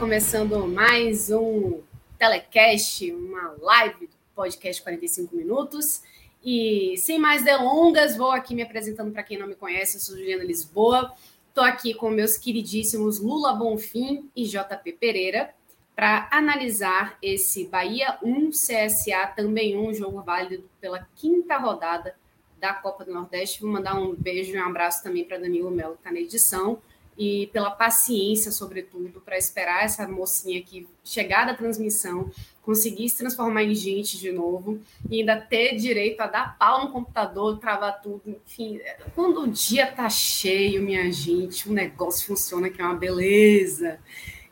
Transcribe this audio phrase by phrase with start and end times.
[0.00, 1.82] Começando mais um
[2.18, 6.02] telecast, uma live do podcast 45 minutos.
[6.42, 10.16] E sem mais delongas, vou aqui me apresentando para quem não me conhece, eu sou
[10.16, 11.12] Juliana Lisboa.
[11.48, 15.52] Estou aqui com meus queridíssimos Lula Bonfim e JP Pereira
[15.94, 22.16] para analisar esse Bahia 1 CSA também um jogo válido pela quinta rodada
[22.58, 23.60] da Copa do Nordeste.
[23.60, 26.80] Vou mandar um beijo e um abraço também para Danilo Melo, que está na edição
[27.20, 32.30] e pela paciência, sobretudo, para esperar essa mocinha aqui chegar da transmissão,
[32.62, 36.90] conseguir se transformar em gente de novo e ainda ter direito a dar pau no
[36.90, 38.22] computador, travar tudo.
[38.46, 38.80] Enfim,
[39.14, 43.98] quando o dia tá cheio, minha gente, o negócio funciona que é uma beleza.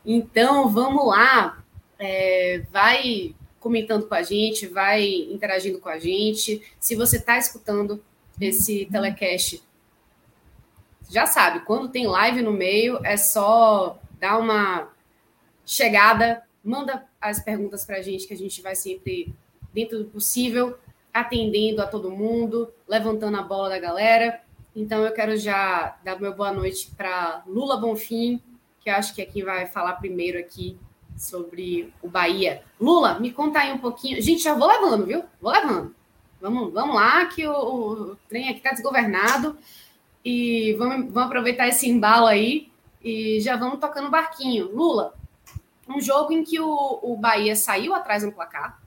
[0.05, 1.63] Então, vamos lá,
[1.97, 6.61] é, vai comentando com a gente, vai interagindo com a gente.
[6.79, 7.99] Se você está escutando
[8.39, 9.59] esse telecast
[11.09, 14.89] já sabe, quando tem live no meio, é só dar uma
[15.65, 19.33] chegada, manda as perguntas para a gente, que a gente vai sempre,
[19.73, 20.77] dentro do possível,
[21.13, 24.41] atendendo a todo mundo, levantando a bola da galera.
[24.75, 28.41] Então, eu quero já dar meu boa noite para Lula Bonfim,
[28.79, 30.77] que eu acho que é quem vai falar primeiro aqui
[31.17, 32.63] sobre o Bahia.
[32.79, 34.21] Lula, me conta aí um pouquinho.
[34.21, 35.23] Gente, já vou levando, viu?
[35.41, 35.93] Vou levando.
[36.39, 39.57] Vamos, vamos lá, que o, o trem aqui está desgovernado.
[40.23, 42.69] E vamos, vamos aproveitar esse embalo aí
[43.03, 44.69] e já vamos tocando barquinho.
[44.71, 45.13] Lula,
[45.87, 48.81] um jogo em que o, o Bahia saiu atrás no placar.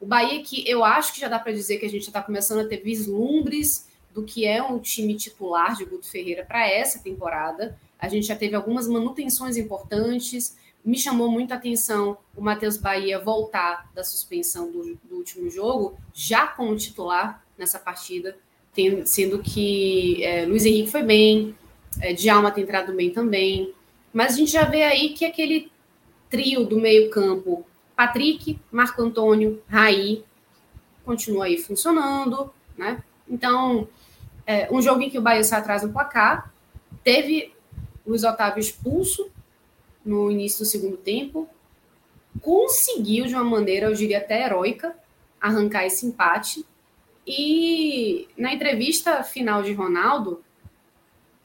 [0.00, 2.22] O Bahia que eu acho que já dá para dizer que a gente já está
[2.22, 6.98] começando a ter vislumbres do que é um time titular de Guto Ferreira para essa
[6.98, 7.78] temporada.
[7.98, 10.56] A gente já teve algumas manutenções importantes.
[10.84, 15.98] Me chamou muito a atenção o Matheus Bahia voltar da suspensão do, do último jogo,
[16.12, 18.36] já como titular nessa partida
[19.04, 21.54] sendo que é, Luiz Henrique foi bem,
[22.00, 23.72] é, Djalma tem entrado bem também,
[24.12, 25.70] mas a gente já vê aí que aquele
[26.28, 27.64] trio do meio-campo,
[27.94, 30.24] Patrick, Marco Antônio, Raí,
[31.04, 33.02] continua aí funcionando, né?
[33.28, 33.88] Então,
[34.46, 36.52] é, um jogo em que o Bahia sai atrás no placar,
[37.02, 37.52] teve
[38.06, 39.30] Luiz Otávio expulso
[40.04, 41.48] no início do segundo tempo,
[42.40, 44.94] conseguiu de uma maneira, eu diria até heróica,
[45.40, 46.64] arrancar esse empate,
[47.26, 50.44] e na entrevista final de Ronaldo,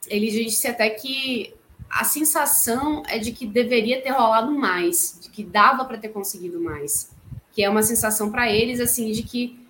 [0.06, 1.54] ele disse até que
[1.90, 6.60] a sensação é de que deveria ter rolado mais, de que dava para ter conseguido
[6.60, 7.10] mais,
[7.52, 9.60] que é uma sensação para eles assim de que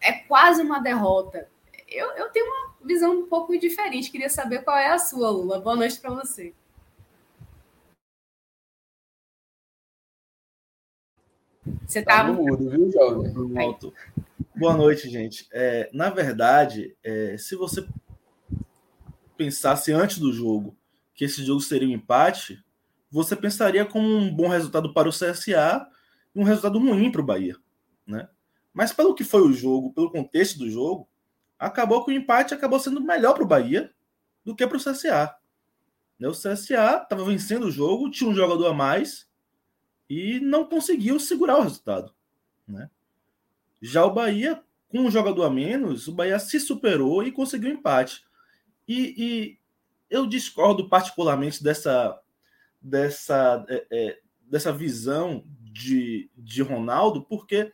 [0.00, 1.46] é quase uma derrota.
[1.86, 5.60] Eu, eu tenho uma visão um pouco diferente, queria saber qual é a sua, Lula.
[5.60, 6.54] Boa noite para você.
[11.86, 13.32] Você tá, tá no mudo, viu, jovem?
[14.60, 15.48] Boa noite, gente.
[15.50, 17.88] É, na verdade, é, se você
[19.34, 20.76] pensasse antes do jogo
[21.14, 22.62] que esse jogo seria um empate,
[23.10, 25.88] você pensaria como um bom resultado para o CSA
[26.34, 27.56] e um resultado ruim para o Bahia,
[28.06, 28.28] né?
[28.70, 31.08] Mas pelo que foi o jogo, pelo contexto do jogo,
[31.58, 33.90] acabou que o empate acabou sendo melhor para o Bahia
[34.44, 35.34] do que para o CSA.
[36.18, 36.28] Né?
[36.28, 39.26] O CSA estava vencendo o jogo, tinha um jogador a mais
[40.06, 42.14] e não conseguiu segurar o resultado,
[42.68, 42.90] né?
[43.80, 48.22] Já o Bahia, com um jogador a menos, o Bahia se superou e conseguiu empate.
[48.86, 49.58] E, e
[50.10, 52.20] eu discordo particularmente dessa,
[52.80, 57.72] dessa, é, é, dessa visão de, de Ronaldo, porque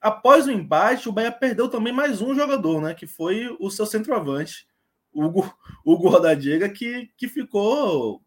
[0.00, 2.94] após o empate, o Bahia perdeu também mais um jogador, né?
[2.94, 4.66] Que foi o seu centroavante,
[5.14, 5.52] Hugo,
[5.84, 8.22] Hugo Rodadiega, que, que ficou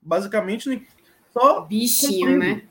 [0.00, 0.86] basicamente
[1.32, 1.62] só.
[1.62, 2.68] Bichinho, cumprindo, né?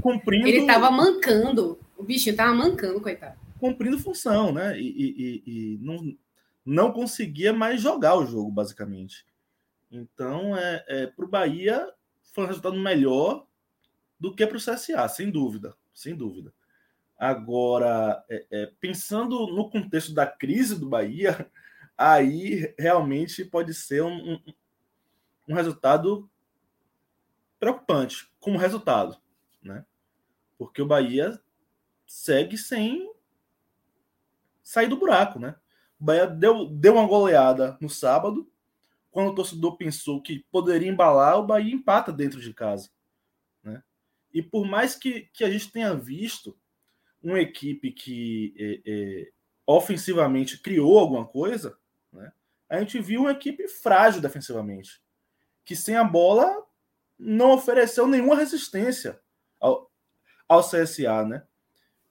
[0.00, 0.48] Cumprindo.
[0.48, 1.78] Ele estava mancando.
[2.00, 3.38] O bichinho tava mancando, coitado.
[3.58, 4.80] Cumprindo função, né?
[4.80, 6.16] E, e, e, não,
[6.64, 9.26] não conseguia mais jogar o jogo, basicamente.
[9.92, 11.86] Então, é, é, para o Bahia,
[12.32, 13.46] foi um resultado melhor
[14.18, 15.76] do que para o CSA, sem dúvida.
[15.92, 16.54] Sem dúvida.
[17.18, 21.50] Agora, é, é, pensando no contexto da crise do Bahia,
[21.98, 24.40] aí realmente pode ser um, um,
[25.48, 26.30] um resultado
[27.58, 29.18] preocupante como resultado,
[29.62, 29.84] né?
[30.56, 31.38] Porque o Bahia
[32.10, 33.08] segue sem
[34.64, 35.54] sair do buraco, né?
[35.98, 38.50] O Bahia deu, deu uma goleada no sábado,
[39.12, 42.90] quando o torcedor pensou que poderia embalar, o Bahia empata dentro de casa,
[43.62, 43.80] né?
[44.34, 46.58] E por mais que, que a gente tenha visto
[47.22, 49.32] uma equipe que é, é,
[49.64, 51.78] ofensivamente criou alguma coisa,
[52.12, 52.32] né?
[52.68, 55.00] a gente viu uma equipe frágil defensivamente,
[55.64, 56.66] que sem a bola
[57.16, 59.20] não ofereceu nenhuma resistência
[59.60, 59.88] ao,
[60.48, 61.46] ao CSA, né?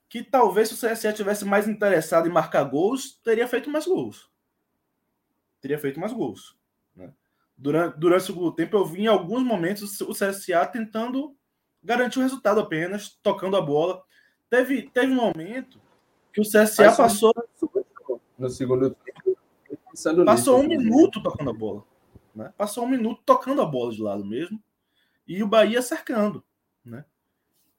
[0.09, 4.29] Que talvez se o CSA tivesse mais interessado em marcar gols, teria feito mais gols.
[5.61, 6.57] Teria feito mais gols.
[6.95, 7.13] Né?
[7.55, 11.35] Durante, durante o segundo tempo, eu vi em alguns momentos o CSA tentando
[11.83, 14.03] garantir o resultado apenas, tocando a bola.
[14.49, 15.79] Teve, teve um momento
[16.33, 17.33] que o CSA passou.
[18.37, 19.37] No segundo tempo,
[20.25, 21.83] passou um minuto tocando a bola.
[22.33, 22.53] Né?
[22.57, 24.61] Passou um minuto tocando a bola de lado mesmo.
[25.27, 26.43] E o Bahia cercando.
[26.83, 27.05] Né?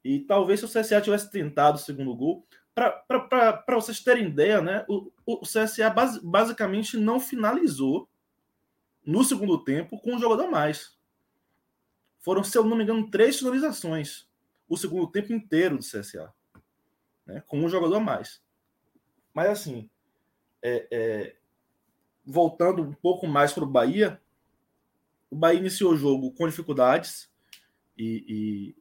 [0.05, 2.47] E talvez se o CSA tivesse tentado o segundo gol.
[2.75, 4.85] Para vocês terem ideia, né?
[4.88, 8.08] o, o CSA base, basicamente não finalizou
[9.05, 10.97] no segundo tempo com um jogador a mais.
[12.20, 14.29] Foram, se eu não me engano, três finalizações
[14.69, 16.32] o segundo tempo inteiro do CSA
[17.31, 18.43] né, com um jogador a mais.
[19.32, 19.88] Mas assim,
[20.62, 21.37] é, é,
[22.25, 24.20] voltando um pouco mais para o Bahia,
[25.31, 27.31] o Bahia iniciou o jogo com dificuldades
[27.97, 28.80] e, e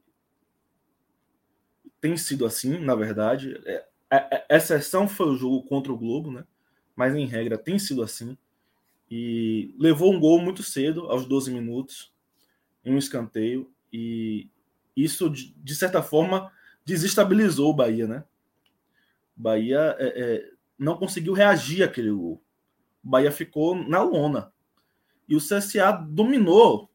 [2.00, 3.60] tem sido assim, na verdade.
[3.64, 6.44] É, a, é, é, exceção foi o jogo contra o Globo, né?
[6.96, 8.36] Mas em regra tem sido assim.
[9.10, 12.12] E levou um gol muito cedo, aos 12 minutos,
[12.84, 13.70] em um escanteio.
[13.92, 14.48] E
[14.96, 16.52] isso, de certa forma,
[16.84, 18.24] desestabilizou o Bahia, né?
[19.36, 22.42] Bahia é, é, não conseguiu reagir àquele gol.
[23.02, 24.52] O Bahia ficou na lona.
[25.28, 26.89] E o CSA dominou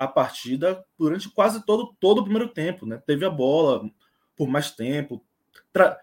[0.00, 2.86] a partida durante quase todo, todo o primeiro tempo.
[2.86, 2.96] Né?
[3.06, 3.88] Teve a bola
[4.34, 5.22] por mais tempo,
[5.70, 6.00] tra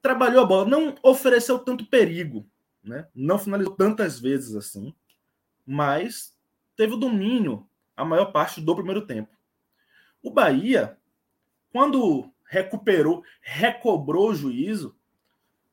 [0.00, 2.48] trabalhou a bola, não ofereceu tanto perigo,
[2.82, 3.06] né?
[3.14, 4.94] não finalizou tantas vezes assim,
[5.66, 6.34] mas
[6.76, 9.36] teve o domínio a maior parte do primeiro tempo.
[10.22, 10.96] O Bahia,
[11.70, 14.96] quando recuperou, recobrou o juízo,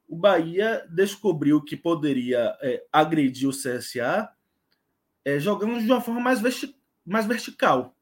[0.10, 4.30] o Bahia descobriu que poderia é, agredir o CSA
[5.24, 6.42] é, jogando de uma forma mais,
[7.06, 7.96] mais vertical.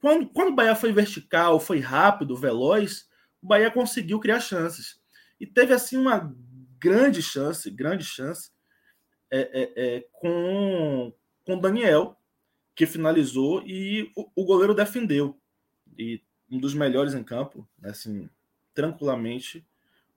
[0.00, 3.08] Quando, quando o Bahia foi vertical, foi rápido, veloz,
[3.42, 5.00] o Bahia conseguiu criar chances.
[5.40, 6.34] E teve assim uma
[6.78, 8.50] grande chance, grande chance,
[9.30, 11.12] é, é, é com
[11.44, 12.16] com Daniel,
[12.74, 15.38] que finalizou e o, o goleiro defendeu.
[15.98, 18.28] E um dos melhores em campo, né, assim,
[18.74, 19.66] tranquilamente.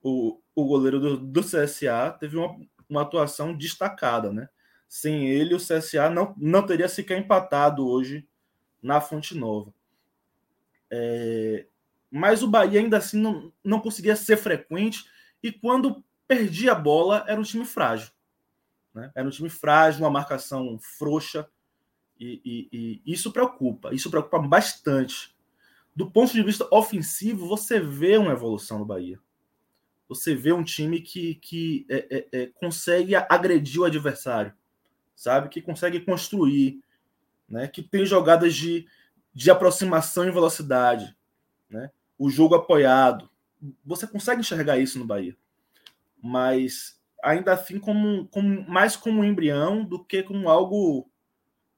[0.02, 2.56] O, o goleiro do, do CSA teve uma,
[2.88, 4.48] uma atuação destacada, né?
[4.88, 8.26] Sem ele, o CSA não, não teria sequer empatado hoje
[8.82, 9.72] na Fonte Nova.
[10.90, 11.66] É,
[12.10, 15.04] mas o Bahia ainda assim não, não conseguia ser frequente
[15.42, 18.10] e quando perdia a bola era um time frágil.
[18.94, 19.10] Né?
[19.14, 21.48] Era um time frágil, uma marcação frouxa
[22.18, 25.36] e, e, e isso preocupa, isso preocupa bastante
[25.96, 29.18] do ponto de vista ofensivo, você vê uma evolução no Bahia.
[30.06, 34.52] Você vê um time que, que é, é, é, consegue agredir o adversário,
[35.16, 35.48] sabe?
[35.48, 36.80] Que consegue construir,
[37.48, 37.66] né?
[37.66, 38.86] que tem jogadas de,
[39.32, 41.16] de aproximação em velocidade,
[41.68, 41.90] né?
[42.18, 43.28] o jogo apoiado.
[43.84, 45.34] Você consegue enxergar isso no Bahia.
[46.22, 51.10] Mas ainda assim, como, como, mais como um embrião do que como algo,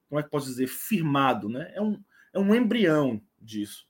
[0.09, 1.49] como é que posso dizer, firmado.
[1.49, 1.71] Né?
[1.75, 2.03] É, um,
[2.33, 3.87] é um embrião disso.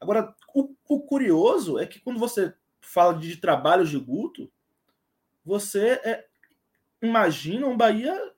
[0.00, 4.50] Agora, o, o, curioso é que quando você fala de trabalhos de Guto,
[5.44, 6.26] você é,
[7.00, 8.32] imagina um Bahia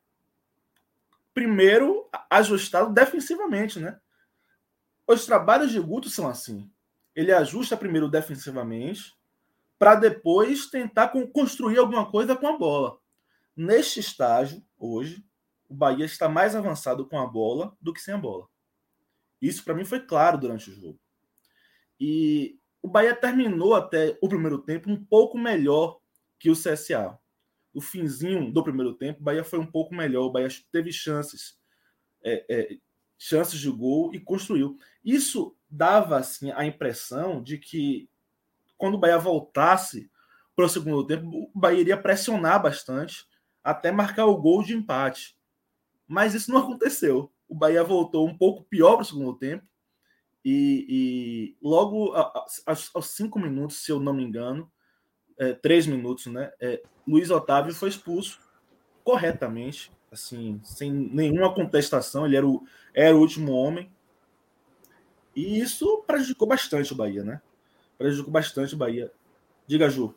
[1.35, 4.01] primeiro ajustado defensivamente, né?
[5.07, 6.71] Os trabalhos de Guto são assim.
[7.15, 9.15] Ele ajusta primeiro defensivamente
[9.79, 12.99] para depois tentar construir alguma coisa com a bola.
[13.57, 15.25] Neste estágio, hoje,
[15.69, 18.49] o Bahia está mais avançado com a bola do que sem a bola.
[19.43, 20.99] Isso para mim foi claro durante o jogo.
[22.01, 26.01] E o Bahia terminou até o primeiro tempo um pouco melhor
[26.39, 27.19] que o CSA.
[27.75, 30.27] O finzinho do primeiro tempo, o Bahia foi um pouco melhor.
[30.27, 31.59] O Bahia teve chances,
[32.23, 32.79] é, é,
[33.19, 34.79] chances de gol e construiu.
[35.05, 38.09] Isso dava assim a impressão de que
[38.79, 40.11] quando o Bahia voltasse
[40.55, 43.27] para o segundo tempo, o Bahia iria pressionar bastante
[43.63, 45.37] até marcar o gol de empate.
[46.07, 47.33] Mas isso não aconteceu.
[47.49, 49.65] O Bahia voltou um pouco pior para o segundo tempo
[50.45, 54.71] E, e logo aos, aos, cinco minutos, se eu não me engano,
[55.39, 56.53] é, três minutos, né?
[56.61, 58.41] É, Luiz Otávio foi expulso
[59.03, 62.25] corretamente, assim, sem nenhuma contestação.
[62.25, 63.91] Ele era o, era o último homem.
[65.37, 67.41] E isso prejudicou bastante o Bahia, né?
[67.99, 69.13] Prejudicou bastante o Bahia.
[69.67, 70.15] Diga, Ju.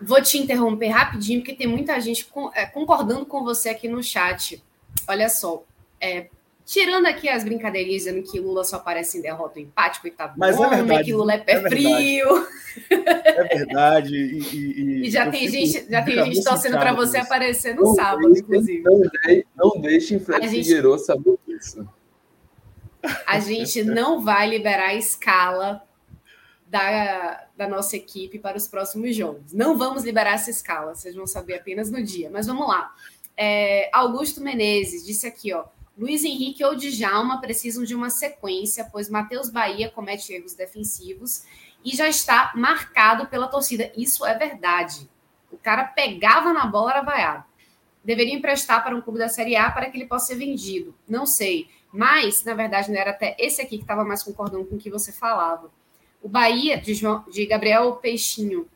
[0.00, 4.62] Vou te interromper rapidinho, porque tem muita gente é, concordando com você aqui no chat.
[5.08, 5.64] Olha só,
[6.00, 6.30] é,
[6.68, 10.60] tirando aqui as brincadeirinhas dizendo que Lula só aparece em derrota ou empate, coitado Mas
[10.60, 12.46] é verdade, que Lula é pé é frio.
[12.90, 14.14] É verdade.
[14.14, 17.94] E, e, e já tem gente, já tem gente torcendo para você aparecer no não
[17.94, 18.82] sábado, deixe, inclusive.
[18.82, 20.64] Não, deixe, não deixe Fred gente...
[20.64, 21.88] Figueiredo saber disso.
[23.26, 25.82] A gente não vai liberar a escala
[26.66, 29.54] da, da nossa equipe para os próximos jogos.
[29.54, 32.28] Não vamos liberar essa escala, vocês vão saber apenas no dia.
[32.30, 32.94] Mas vamos lá.
[33.34, 35.64] É, Augusto Menezes disse aqui, ó.
[35.98, 41.42] Luiz Henrique ou Djalma precisam de uma sequência, pois Matheus Bahia comete erros defensivos
[41.84, 43.90] e já está marcado pela torcida.
[43.96, 45.10] Isso é verdade.
[45.50, 47.44] O cara pegava na bola, era vaiado.
[48.04, 50.94] Deveria emprestar para um clube da Série A para que ele possa ser vendido.
[51.08, 51.68] Não sei.
[51.92, 54.90] Mas, na verdade, não era até esse aqui que estava mais concordando com o que
[54.90, 55.68] você falava.
[56.22, 58.68] O Bahia, de, João, de Gabriel Peixinho,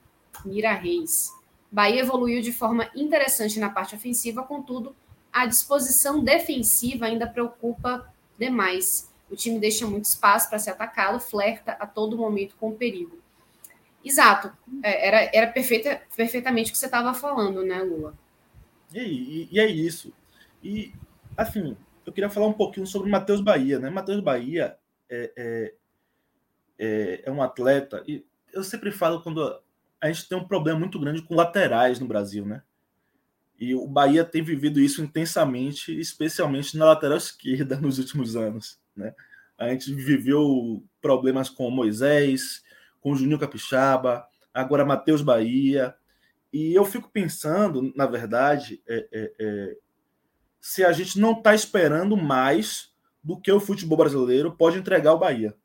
[0.44, 1.30] Mira Reis.
[1.70, 4.94] Bahia evoluiu de forma interessante na parte ofensiva, contudo,
[5.32, 9.10] a disposição defensiva ainda preocupa demais.
[9.30, 13.18] O time deixa muito espaço para ser atacado, flerta a todo momento com o perigo.
[14.04, 18.14] Exato, é, era, era perfeita, perfeitamente o que você estava falando, né, Lula?
[18.92, 20.12] E, e, e, é isso.
[20.62, 20.92] E,
[21.36, 23.88] assim, eu queria falar um pouquinho sobre o Matheus Bahia, né?
[23.90, 24.76] Matheus Bahia
[25.08, 25.74] é, é,
[26.78, 29.40] é, é um atleta, e eu sempre falo quando
[30.00, 32.62] a gente tem um problema muito grande com laterais no Brasil, né?
[33.62, 39.14] E o Bahia tem vivido isso intensamente, especialmente na lateral esquerda nos últimos anos, né?
[39.56, 42.64] A gente viveu problemas com Moisés,
[43.00, 45.94] com Juninho Capixaba, agora Matheus Bahia.
[46.52, 49.76] E eu fico pensando, na verdade, é, é, é,
[50.60, 52.92] se a gente não está esperando mais
[53.22, 55.56] do que o futebol brasileiro pode entregar ao Bahia.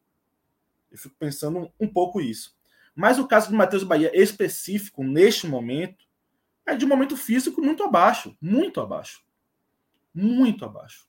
[0.92, 2.56] Eu fico pensando um pouco isso.
[2.94, 6.07] Mas o caso do Matheus Bahia específico, neste momento,
[6.68, 8.38] é de momento físico muito abaixo.
[8.42, 9.26] Muito abaixo.
[10.14, 11.08] Muito abaixo.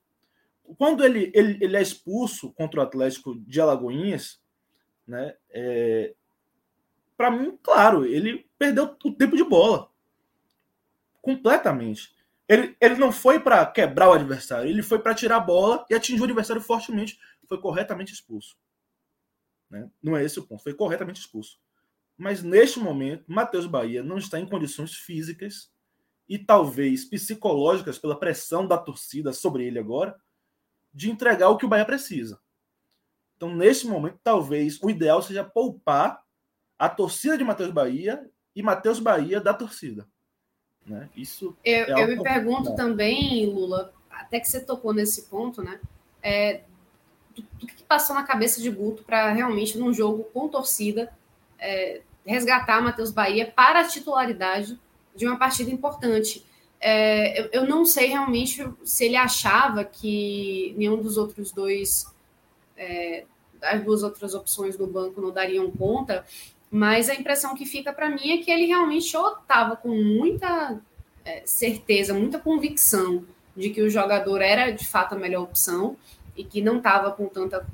[0.77, 4.41] Quando ele, ele, ele é expulso contra o Atlético de Alagoinhas,
[5.07, 6.15] né, é,
[7.17, 9.91] para mim, claro, ele perdeu o tempo de bola.
[11.21, 12.15] Completamente.
[12.47, 15.95] Ele, ele não foi para quebrar o adversário, ele foi para tirar a bola e
[15.95, 17.19] atingir o adversário fortemente.
[17.47, 18.57] Foi corretamente expulso.
[19.69, 19.91] Né?
[20.03, 20.62] Não é esse o ponto.
[20.62, 21.59] Foi corretamente expulso.
[22.18, 25.70] Mas neste momento, Matheus Bahia não está em condições físicas
[26.28, 30.18] e talvez psicológicas pela pressão da torcida sobre ele agora
[30.92, 32.40] de entregar o que o Bahia precisa.
[33.37, 36.20] Então, neste momento, talvez o ideal seja poupar
[36.76, 40.08] a torcida de Matheus Bahia e Matheus Bahia da torcida.
[40.84, 41.08] Né?
[41.16, 45.80] Isso eu, é eu me pergunto também, Lula, até que você tocou nesse ponto, né?
[46.20, 46.64] É,
[47.37, 51.16] do que passou na cabeça de Guto para realmente, num jogo com torcida,
[51.58, 54.78] é, resgatar Matheus Bahia para a titularidade
[55.16, 56.44] de uma partida importante.
[56.80, 62.06] É, eu, eu, não sei realmente se ele achava que nenhum dos outros dois,
[62.76, 63.25] é,
[63.62, 66.25] as duas outras opções do banco não dariam conta,
[66.70, 70.78] mas a impressão que fica para mim é que ele realmente estava com muita
[71.25, 73.25] é, certeza, muita convicção
[73.56, 75.97] de que o jogador era de fato a melhor opção
[76.37, 77.66] e que não estava com tanta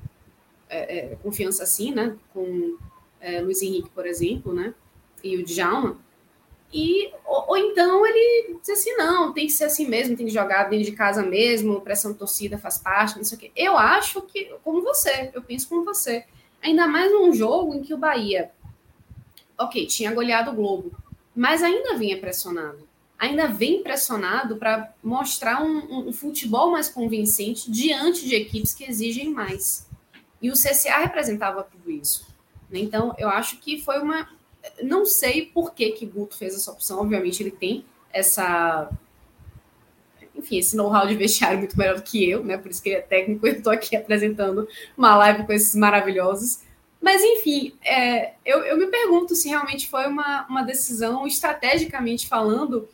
[0.71, 2.17] é, é, confiança assim, né?
[2.33, 2.79] Com
[3.25, 4.75] é, Luiz Henrique, por exemplo, né?
[5.23, 5.99] E o Djalma.
[6.73, 10.33] E, ou, ou, então ele diz assim, não, tem que ser assim mesmo, tem que
[10.33, 13.53] jogar dentro de casa mesmo, pressão torcida faz parte, não sei o quê.
[13.55, 16.25] Eu acho que, como você, eu penso como você.
[16.61, 18.51] Ainda mais num jogo em que o Bahia,
[19.57, 20.93] ok, tinha goleado o Globo,
[21.35, 22.87] mas ainda vinha pressionado
[23.25, 28.85] ainda vem pressionado para mostrar um, um, um, futebol mais convincente diante de equipes que
[28.85, 29.89] exigem mais.
[30.43, 32.27] E o CCA representava tudo isso.
[32.75, 32.81] Né?
[32.81, 34.29] Então, eu acho que foi uma.
[34.83, 38.91] Não sei por que, que Guto fez essa opção, obviamente ele tem essa.
[40.35, 42.59] Enfim, esse know-how de vestiário muito melhor do que eu, né?
[42.59, 45.77] Por isso que ele é técnico e eu estou aqui apresentando uma live com esses
[45.77, 46.65] maravilhosos.
[47.01, 52.89] Mas, enfim, é, eu, eu me pergunto se realmente foi uma, uma decisão, estrategicamente falando,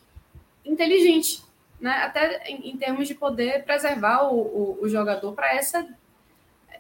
[0.65, 1.43] inteligente,
[1.81, 1.93] né?
[2.03, 5.87] até em, em termos de poder preservar o, o, o jogador para essa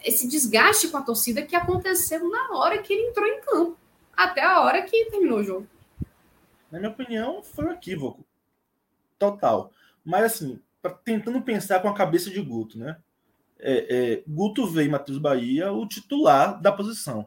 [0.04, 3.76] esse desgaste com a torcida que aconteceu na hora que ele entrou em campo,
[4.16, 5.66] até a hora que terminou o jogo.
[6.70, 8.24] Na minha opinião, foi um equívoco
[9.18, 9.72] total.
[10.04, 10.60] Mas assim,
[11.04, 12.96] tentando pensar com a cabeça de Guto, né?
[13.62, 17.26] é, é, Guto vê em Matheus Bahia o titular da posição.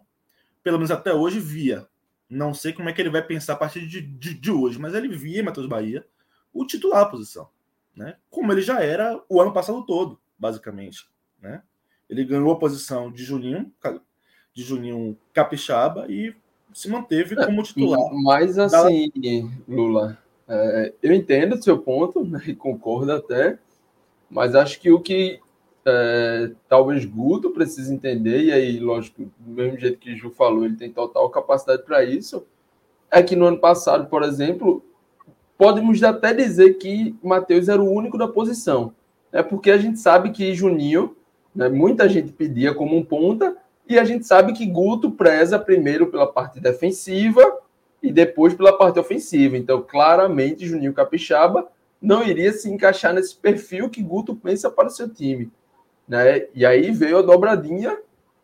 [0.63, 1.87] Pelo menos até hoje via.
[2.29, 4.93] Não sei como é que ele vai pensar a partir de, de, de hoje, mas
[4.93, 6.05] ele via em Matheus Bahia
[6.51, 7.49] o titular da posição.
[7.95, 8.17] Né?
[8.29, 11.07] Como ele já era o ano passado todo, basicamente.
[11.39, 11.61] Né?
[12.13, 13.71] Ele ganhou a posição de Juninho,
[14.53, 16.35] de Juninho Capixaba e
[16.71, 17.99] se manteve como titular.
[18.23, 19.49] Mas assim, da...
[19.67, 20.17] Lula,
[20.47, 23.57] é, eu entendo o seu ponto, né, e concordo até,
[24.29, 25.39] mas acho que o que
[25.83, 30.65] é, talvez Guto precisa entender, e aí, lógico, do mesmo jeito que o Ju falou,
[30.65, 32.45] ele tem total capacidade para isso,
[33.09, 34.85] é que no ano passado, por exemplo,
[35.57, 38.93] podemos até dizer que Matheus era o único da posição.
[39.31, 41.15] É porque a gente sabe que Juninho,
[41.55, 43.55] né, muita gente pedia como um ponta,
[43.87, 47.59] e a gente sabe que Guto preza primeiro pela parte defensiva
[48.01, 49.57] e depois pela parte ofensiva.
[49.57, 51.67] Então, claramente, Juninho Capixaba
[52.01, 55.51] não iria se encaixar nesse perfil que Guto pensa para o seu time.
[56.07, 56.47] Né?
[56.53, 57.97] E aí veio a dobradinha,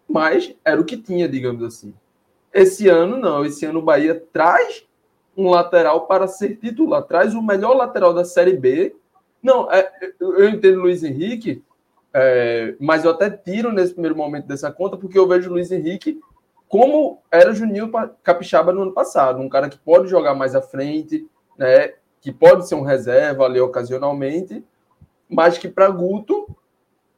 [0.08, 1.94] mas era o que tinha, digamos assim.
[2.54, 3.46] Esse ano, não.
[3.46, 4.86] Esse ano o Bahia traz
[5.36, 8.96] um lateral para ser titular, traz o melhor lateral da Série B.
[9.42, 9.90] Não, é,
[10.20, 11.64] eu entendo Luiz Henrique,
[12.14, 15.72] é, mas eu até tiro nesse primeiro momento dessa conta, porque eu vejo o Luiz
[15.72, 16.20] Henrique
[16.68, 17.92] como era o Juninho
[18.24, 22.68] Capixaba no ano passado, um cara que pode jogar mais à frente, né, que pode
[22.68, 24.64] ser um reserva ali ocasionalmente,
[25.28, 26.56] mas que para Guto,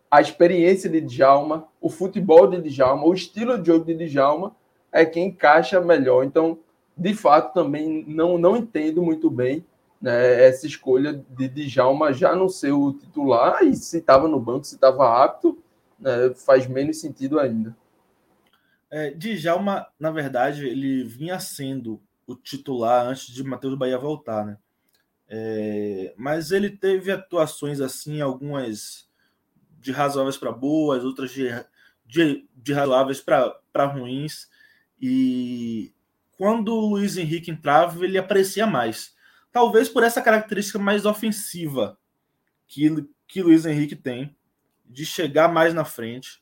[0.10, 4.56] a experiência de Djalma, o futebol de Djalma, o estilo de jogo de Djalma
[4.92, 6.24] é quem encaixa melhor.
[6.24, 6.60] Então,
[6.98, 9.66] de fato, também não, não entendo muito bem
[10.02, 14.66] né, essa escolha de Djalma já não ser o titular, e se estava no banco,
[14.66, 15.62] se estava apto,
[16.00, 17.76] né, faz menos sentido ainda.
[18.90, 24.58] É, Djalma, na verdade, ele vinha sendo o titular antes de Matheus Bahia voltar, né?
[25.34, 29.10] É, mas ele teve atuações assim, algumas
[29.80, 31.48] de razoáveis para boas, outras de,
[32.06, 34.50] de, de razoáveis para ruins.
[35.02, 35.94] E
[36.38, 39.11] quando o Luiz Henrique entrava, ele aparecia mais.
[39.52, 41.98] Talvez por essa característica mais ofensiva
[42.68, 44.36] que, que Luiz Henrique tem,
[44.86, 46.42] de chegar mais na frente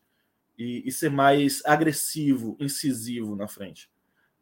[0.57, 3.89] e, e ser mais agressivo, incisivo na frente.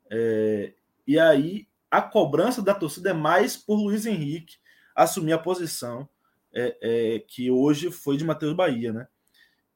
[0.10, 0.74] É,
[1.06, 4.58] e aí a cobrança da torcida é mais por Luiz Henrique
[4.96, 6.08] assumir a posição
[6.54, 9.08] é, é, que hoje foi de Matheus Bahia, né?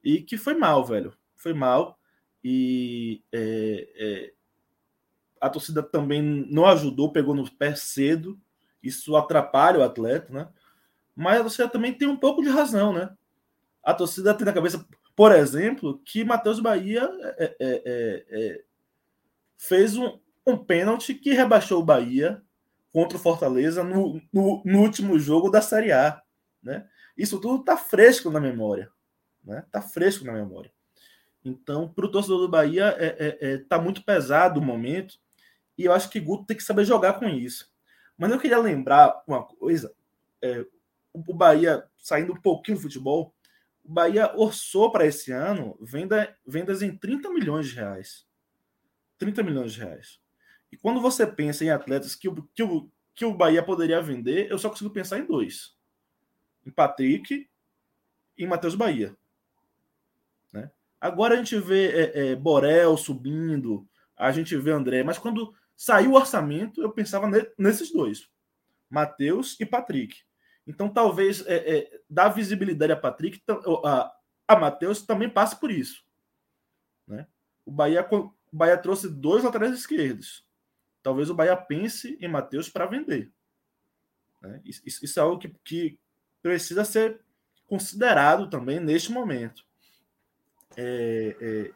[0.02, 1.14] E que foi mal, velho.
[1.36, 1.98] Foi mal.
[2.42, 4.32] E é, é,
[5.40, 8.38] a torcida também não ajudou, pegou no pé cedo
[8.82, 10.48] isso atrapalha o atleta, né?
[11.14, 13.10] Mas torcida também tem um pouco de razão, né?
[13.82, 18.64] A torcida tem na cabeça, por exemplo, que Matheus Bahia é, é, é, é,
[19.58, 22.42] fez um, um pênalti que rebaixou o Bahia
[22.92, 26.22] contra o Fortaleza no, no, no, último jogo da Série A,
[26.62, 26.88] né?
[27.16, 28.90] Isso tudo tá fresco na memória,
[29.44, 29.64] né?
[29.70, 30.72] Tá fresco na memória.
[31.44, 35.18] Então, para o torcedor do Bahia, é, é, é, tá muito pesado o momento
[35.76, 37.71] e eu acho que Guto tem que saber jogar com isso.
[38.16, 39.94] Mas eu queria lembrar uma coisa:
[40.40, 40.64] é,
[41.12, 43.34] o Bahia, saindo um pouquinho do futebol,
[43.84, 48.26] o Bahia orçou para esse ano venda, vendas em 30 milhões de reais.
[49.18, 50.20] 30 milhões de reais.
[50.70, 54.50] E quando você pensa em atletas que o, que o, que o Bahia poderia vender,
[54.50, 55.76] eu só consigo pensar em dois:
[56.64, 57.48] em Patrick
[58.36, 59.16] e em Matheus Bahia.
[60.52, 60.70] Né?
[61.00, 66.12] Agora a gente vê é, é, Borel subindo, a gente vê André, mas quando Saiu
[66.12, 68.30] o orçamento, eu pensava nesses dois,
[68.88, 70.16] Matheus e Patrick.
[70.64, 73.42] Então, talvez é, é, dar visibilidade a Patrick,
[73.84, 74.14] a,
[74.46, 76.04] a Matheus também passe por isso.
[77.04, 77.26] Né?
[77.66, 80.46] O, Bahia, o Bahia trouxe dois laterais esquerdos.
[81.02, 83.32] Talvez o Bahia pense em Matheus para vender.
[84.40, 84.60] Né?
[84.64, 85.98] Isso, isso, é algo que, que,
[86.40, 87.20] precisa ser
[87.66, 89.64] considerado também neste momento.
[90.76, 91.72] É, é,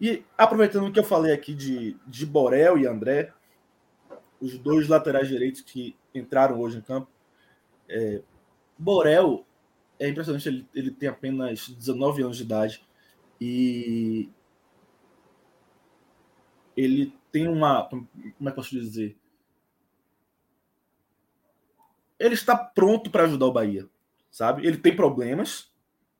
[0.00, 3.34] e aproveitando o que eu falei aqui de, de Borel e André,
[4.40, 7.08] os dois laterais direitos que entraram hoje em campo.
[7.88, 8.22] É,
[8.78, 9.44] Borel
[9.98, 12.82] é impressionante, ele, ele tem apenas 19 anos de idade
[13.40, 14.30] e
[16.76, 17.84] ele tem uma.
[17.84, 18.08] Como
[18.40, 19.16] é que posso dizer?
[22.18, 23.88] Ele está pronto para ajudar o Bahia,
[24.30, 24.66] sabe?
[24.66, 25.72] Ele tem problemas,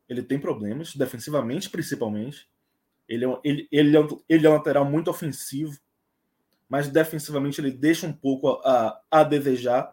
[0.09, 2.49] ele tem problemas, defensivamente principalmente.
[3.09, 5.79] Ele é, ele, ele, é, ele é um lateral muito ofensivo,
[6.71, 9.93] mas defensivamente ele deixa um pouco a, a desejar.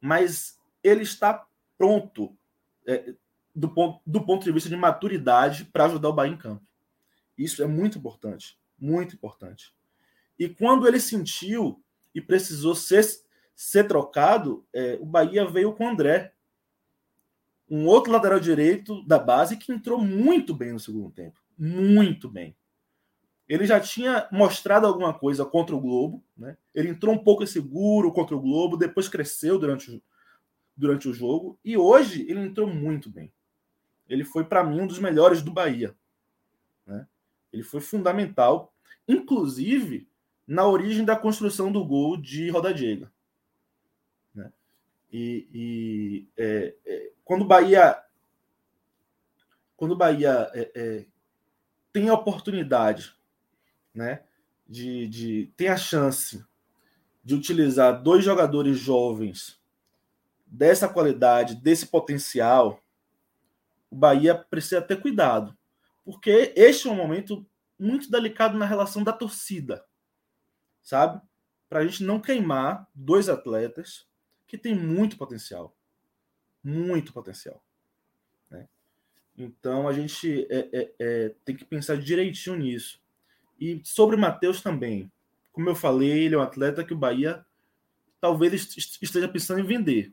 [0.00, 2.34] Mas ele está pronto
[2.86, 3.14] é,
[3.54, 6.64] do, ponto, do ponto de vista de maturidade para ajudar o Bahia em campo.
[7.36, 9.74] Isso é muito importante, muito importante.
[10.38, 13.04] E quando ele sentiu e precisou ser,
[13.54, 16.32] ser trocado, é, o Bahia veio com o André.
[17.68, 21.38] um outro lateral direito da base que entrou muito bem no segundo tempo.
[21.58, 22.56] Muito bem.
[23.48, 26.56] Ele já tinha mostrado alguma coisa contra o Globo, né?
[26.74, 30.02] Ele entrou um pouco inseguro contra o Globo, depois cresceu durante o,
[30.76, 33.32] durante o jogo e hoje ele entrou muito bem.
[34.08, 35.96] Ele foi para mim um dos melhores do Bahia,
[36.84, 37.06] né?
[37.52, 38.74] Ele foi fundamental,
[39.06, 40.08] inclusive
[40.46, 43.08] na origem da construção do gol de Roda Diego.
[44.34, 44.52] Né?
[45.12, 48.02] E, e é, é, quando o Bahia
[49.76, 51.06] quando o Bahia é, é
[51.92, 53.15] tem a oportunidade
[53.96, 54.22] né,
[54.68, 55.08] de,
[55.56, 56.44] de a chance
[57.24, 59.60] de utilizar dois jogadores jovens
[60.46, 62.80] dessa qualidade, desse potencial,
[63.90, 65.56] o Bahia precisa ter cuidado,
[66.04, 67.44] porque este é um momento
[67.78, 69.84] muito delicado na relação da torcida,
[70.82, 71.20] sabe?
[71.68, 74.06] Para a gente não queimar dois atletas
[74.46, 75.76] que têm muito potencial,
[76.62, 77.62] muito potencial.
[78.48, 78.68] Né?
[79.36, 83.04] Então a gente é, é, é, tem que pensar direitinho nisso.
[83.58, 85.10] E sobre o Matheus também.
[85.52, 87.44] Como eu falei, ele é um atleta que o Bahia
[88.20, 90.12] talvez esteja pensando em vender.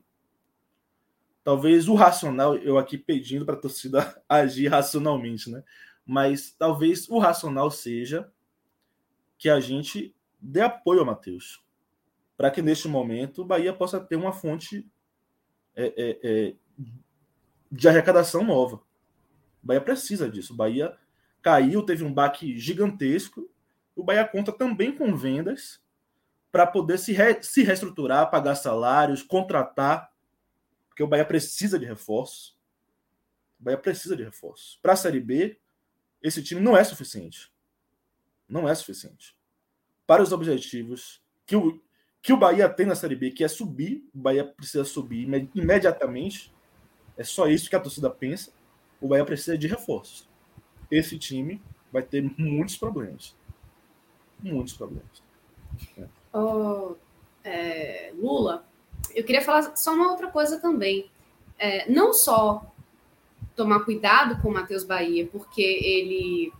[1.42, 5.62] Talvez o racional, eu aqui pedindo para a torcida agir racionalmente, né?
[6.06, 8.30] Mas talvez o racional seja
[9.36, 11.62] que a gente dê apoio ao Matheus.
[12.36, 14.90] Para que neste momento o Bahia possa ter uma fonte
[15.76, 16.54] é, é, é,
[17.70, 18.76] de arrecadação nova.
[18.76, 20.52] O Bahia precisa disso.
[20.52, 20.96] O Bahia
[21.44, 23.50] caiu, teve um baque gigantesco.
[23.94, 25.78] O Bahia conta também com vendas
[26.50, 30.10] para poder se, re, se reestruturar, pagar salários, contratar,
[30.88, 32.56] porque o Bahia precisa de reforços.
[33.60, 34.78] O Bahia precisa de reforços.
[34.80, 35.60] Para a Série B,
[36.22, 37.52] esse time não é suficiente.
[38.48, 39.36] Não é suficiente.
[40.06, 41.82] Para os objetivos que o,
[42.22, 46.54] que o Bahia tem na Série B, que é subir, o Bahia precisa subir imediatamente.
[47.18, 48.50] É só isso que a torcida pensa.
[48.98, 50.32] O Bahia precisa de reforços
[50.90, 51.60] esse time
[51.92, 53.34] vai ter muitos problemas.
[54.42, 55.22] Muitos problemas.
[55.98, 56.04] É.
[56.32, 56.94] Oh,
[57.44, 58.64] é, Lula,
[59.14, 61.10] eu queria falar só uma outra coisa também.
[61.58, 62.72] É, não só
[63.54, 66.52] tomar cuidado com o Matheus Bahia, porque ele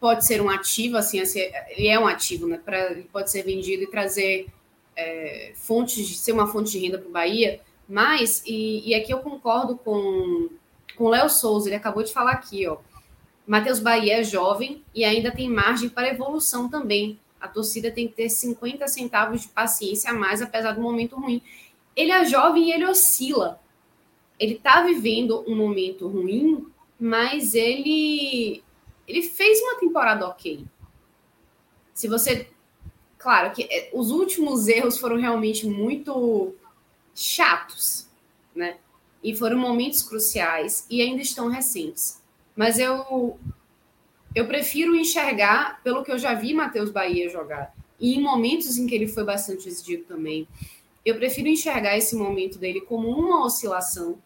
[0.00, 2.60] pode ser um ativo, assim, ele é um ativo, né?
[2.62, 4.48] Pra, ele pode ser vendido e trazer
[4.96, 9.20] é, fontes, ser uma fonte de renda para o Bahia, mas, e, e aqui eu
[9.20, 10.48] concordo com,
[10.96, 12.78] com o Léo Souza, ele acabou de falar aqui, ó.
[13.46, 17.18] Matheus Bahia é jovem e ainda tem margem para evolução também.
[17.40, 21.42] A torcida tem que ter 50 centavos de paciência a mais, apesar do momento ruim.
[21.94, 23.60] Ele é jovem e ele oscila.
[24.38, 26.66] Ele está vivendo um momento ruim,
[26.98, 28.62] mas ele
[29.06, 30.64] ele fez uma temporada ok.
[31.92, 32.48] Se você,
[33.18, 36.54] claro que é, os últimos erros foram realmente muito
[37.14, 38.08] chatos,
[38.54, 38.78] né?
[39.22, 42.23] E foram momentos cruciais e ainda estão recentes.
[42.56, 43.38] Mas eu
[44.34, 47.72] eu prefiro enxergar pelo que eu já vi Matheus Bahia jogar.
[48.00, 50.48] E em momentos em que ele foi bastante exigido também.
[51.04, 54.18] Eu prefiro enxergar esse momento dele como uma oscilação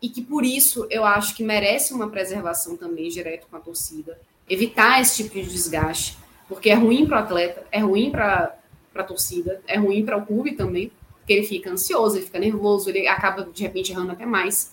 [0.00, 4.18] e que por isso eu acho que merece uma preservação também direto com a torcida.
[4.48, 6.16] Evitar esse tipo de desgaste,
[6.48, 8.56] porque é ruim para o atleta, é ruim para
[8.94, 12.88] a torcida, é ruim para o clube também, porque ele fica ansioso, ele fica nervoso,
[12.88, 14.72] ele acaba de repente errando até mais.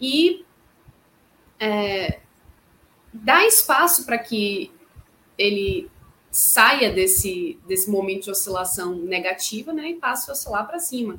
[0.00, 0.44] E
[1.62, 2.18] é,
[3.12, 4.72] dá espaço para que
[5.38, 5.88] ele
[6.28, 11.18] saia desse, desse momento de oscilação negativa né, e passe a oscilar para cima.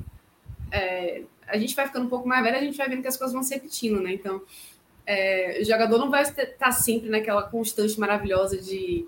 [0.70, 3.16] É, a gente vai ficando um pouco mais velho, a gente vai vendo que as
[3.16, 4.12] coisas vão se repetindo, né?
[4.12, 4.42] Então,
[5.06, 9.06] é, o jogador não vai estar tá sempre naquela constante maravilhosa de,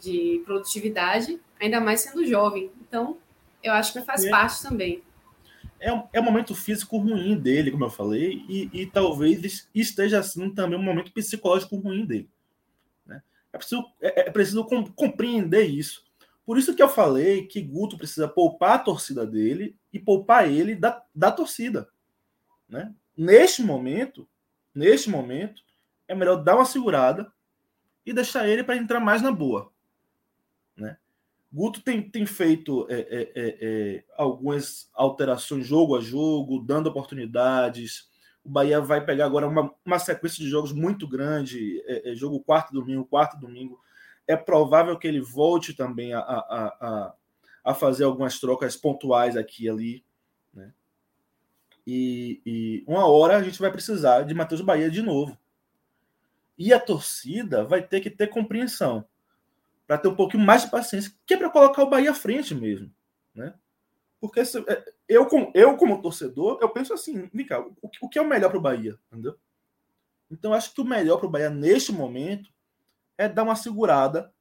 [0.00, 2.70] de produtividade, ainda mais sendo jovem.
[2.86, 3.16] Então,
[3.62, 4.30] eu acho que faz é.
[4.30, 5.02] parte também
[5.80, 10.50] é, é um momento físico ruim dele, como eu falei, e, e talvez esteja assim
[10.52, 12.30] também um momento psicológico ruim dele.
[13.04, 13.22] Né?
[13.52, 16.04] É preciso, é, é preciso compreender isso.
[16.44, 20.74] Por isso que eu falei que Guto precisa poupar a torcida dele e poupar ele
[20.76, 21.88] da, da torcida.
[22.68, 22.94] Né?
[23.16, 24.28] Neste momento,
[24.74, 25.62] neste momento,
[26.06, 27.32] é melhor dar uma segurada
[28.04, 29.72] e deixar ele para entrar mais na boa.
[30.76, 30.96] Né?
[31.56, 38.10] Guto tem, tem feito é, é, é, é, algumas alterações jogo a jogo, dando oportunidades.
[38.44, 42.40] O Bahia vai pegar agora uma, uma sequência de jogos muito grande, é, é, jogo
[42.40, 43.80] quarto domingo, quarto domingo.
[44.28, 47.14] É provável que ele volte também a, a, a,
[47.64, 50.04] a fazer algumas trocas pontuais aqui e ali.
[50.52, 50.74] Né?
[51.86, 55.38] E, e uma hora a gente vai precisar de Matheus Bahia de novo.
[56.58, 59.06] E a torcida vai ter que ter compreensão
[59.86, 62.54] para ter um pouquinho mais de paciência, que é para colocar o Bahia à frente
[62.54, 62.92] mesmo,
[63.34, 63.54] né?
[64.20, 68.18] Porque se, é, eu, como, eu, como torcedor, eu penso assim, Nica, o, o que
[68.18, 68.98] é o melhor para o Bahia?
[69.12, 69.38] Entendeu?
[70.30, 72.50] Então, acho que o melhor para o Bahia neste momento
[73.16, 74.32] é dar uma segurada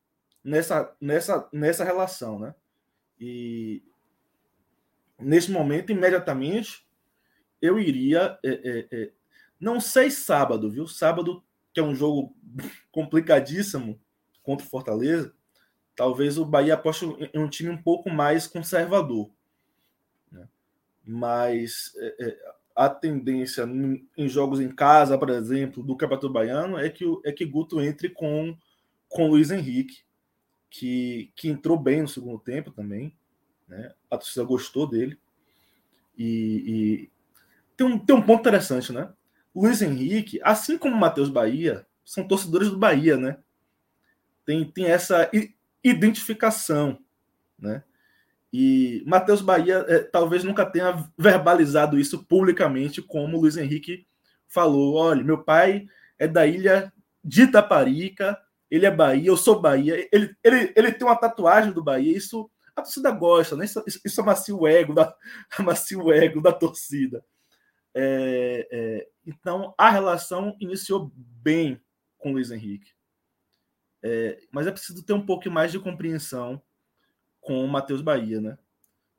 [0.44, 2.56] nessa, nessa, nessa relação, né?
[3.20, 3.84] E
[5.20, 6.86] nesse momento, imediatamente,
[7.62, 8.40] eu iria.
[8.44, 9.12] É, é, é,
[9.60, 10.88] não sei sábado, viu?
[10.88, 12.36] Sábado, que é um jogo
[12.92, 14.00] complicadíssimo
[14.46, 15.34] contra o Fortaleza,
[15.96, 19.30] talvez o Bahia aposte em um time um pouco mais conservador.
[20.32, 20.48] Né?
[21.06, 22.38] Mas é, é,
[22.76, 23.64] a tendência
[24.18, 28.10] em jogos em casa, por exemplo, do Campeonato Baiano, é que, é que Guto entre
[28.10, 28.56] com,
[29.08, 30.04] com Luiz Henrique,
[30.70, 33.16] que, que entrou bem no segundo tempo também.
[33.68, 33.94] Né?
[34.12, 35.18] A torcida gostou dele.
[36.18, 36.28] E,
[36.68, 37.10] e,
[37.78, 39.12] tem, um, tem um ponto interessante, né?
[39.56, 43.38] Luiz Henrique, assim como Matheus Bahia, são torcedores do Bahia, né?
[44.46, 45.30] Tem, tem essa
[45.84, 47.00] identificação,
[47.58, 47.84] né?
[48.54, 54.08] E Matheus Bahia é, talvez nunca tenha verbalizado isso publicamente, como Luiz Henrique
[54.48, 55.86] falou: olha, meu pai
[56.18, 58.40] é da ilha de Itaparica,
[58.72, 60.08] ele é Bahia, eu sou Bahia.
[60.12, 63.66] Ele, ele, ele tem uma tatuagem do Bahia, isso a torcida gosta, né?
[63.66, 65.14] Isso, isso amacia o ego da,
[65.60, 67.24] amacia o ego da torcida.
[67.94, 71.82] É, é, então a relação iniciou bem
[72.18, 72.95] com Luiz Henrique.
[74.08, 76.62] É, mas é preciso ter um pouco mais de compreensão
[77.42, 78.56] com o Matheus Bahia, né?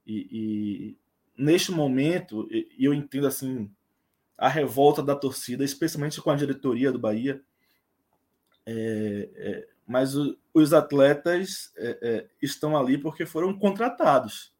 [0.06, 0.98] E, e
[1.36, 3.68] neste momento, eu entendo assim
[4.38, 7.42] a revolta da torcida, especialmente com a diretoria do Bahia.
[8.64, 14.54] É, é, mas o, os atletas é, é, estão ali porque foram contratados,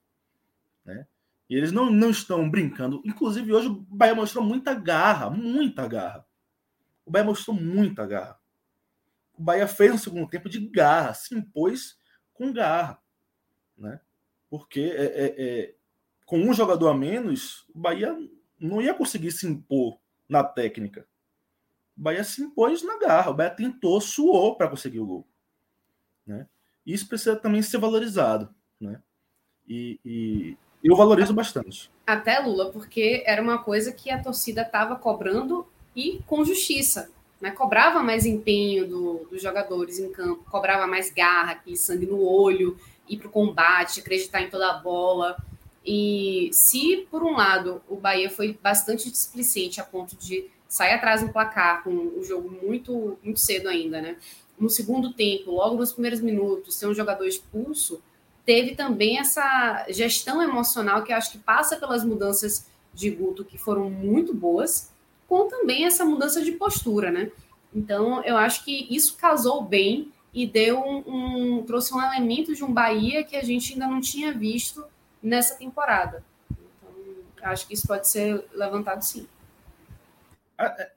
[0.84, 1.06] né?
[1.48, 3.00] E eles não, não estão brincando.
[3.04, 6.26] Inclusive, hoje o Bahia mostrou muita garra, muita garra.
[7.04, 8.36] O Bahia mostrou muita garra.
[9.38, 11.98] O Bahia fez um segundo tempo de garra, se impôs
[12.32, 13.00] com garra
[13.76, 14.00] né?
[14.48, 15.74] Porque é, é, é,
[16.24, 18.16] com um jogador a menos, o Bahia
[18.58, 21.06] não ia conseguir se impor na técnica.
[21.96, 25.28] O Bahia se impôs na garra, o Bahia tentou, suou para conseguir o gol.
[26.26, 26.46] Né?
[26.84, 28.54] Isso precisa também ser valorizado.
[28.80, 29.00] Né?
[29.68, 31.90] E, e eu valorizo bastante.
[32.06, 37.10] Até Lula, porque era uma coisa que a torcida estava cobrando e com justiça.
[37.40, 37.50] Né?
[37.50, 42.78] Cobrava mais empenho do, dos jogadores em campo, cobrava mais garra, aquele sangue no olho,
[43.08, 45.36] ir para o combate, acreditar em toda a bola.
[45.84, 51.22] E se, por um lado, o Bahia foi bastante displicente a ponto de sair atrás
[51.22, 54.16] no placar com o jogo muito, muito cedo ainda, né?
[54.58, 58.02] No segundo tempo, logo nos primeiros minutos, ser um jogador expulso,
[58.44, 63.90] teve também essa gestão emocional que acho que passa pelas mudanças de Guto, que foram
[63.90, 64.90] muito boas,
[65.28, 67.30] com também essa mudança de postura, né?
[67.74, 71.02] Então, eu acho que isso casou bem e deu um,
[71.58, 74.84] um, trouxe um elemento de um Bahia que a gente ainda não tinha visto
[75.22, 76.24] nessa temporada.
[76.50, 79.26] Então, acho que isso pode ser levantado sim.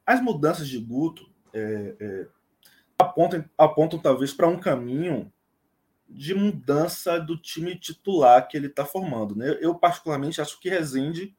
[0.05, 2.27] As mudanças de Guto é, é,
[2.97, 5.31] apontam, apontam talvez para um caminho
[6.07, 9.35] de mudança do time titular que ele está formando.
[9.35, 9.57] Né?
[9.61, 11.35] Eu, particularmente, acho que Rezende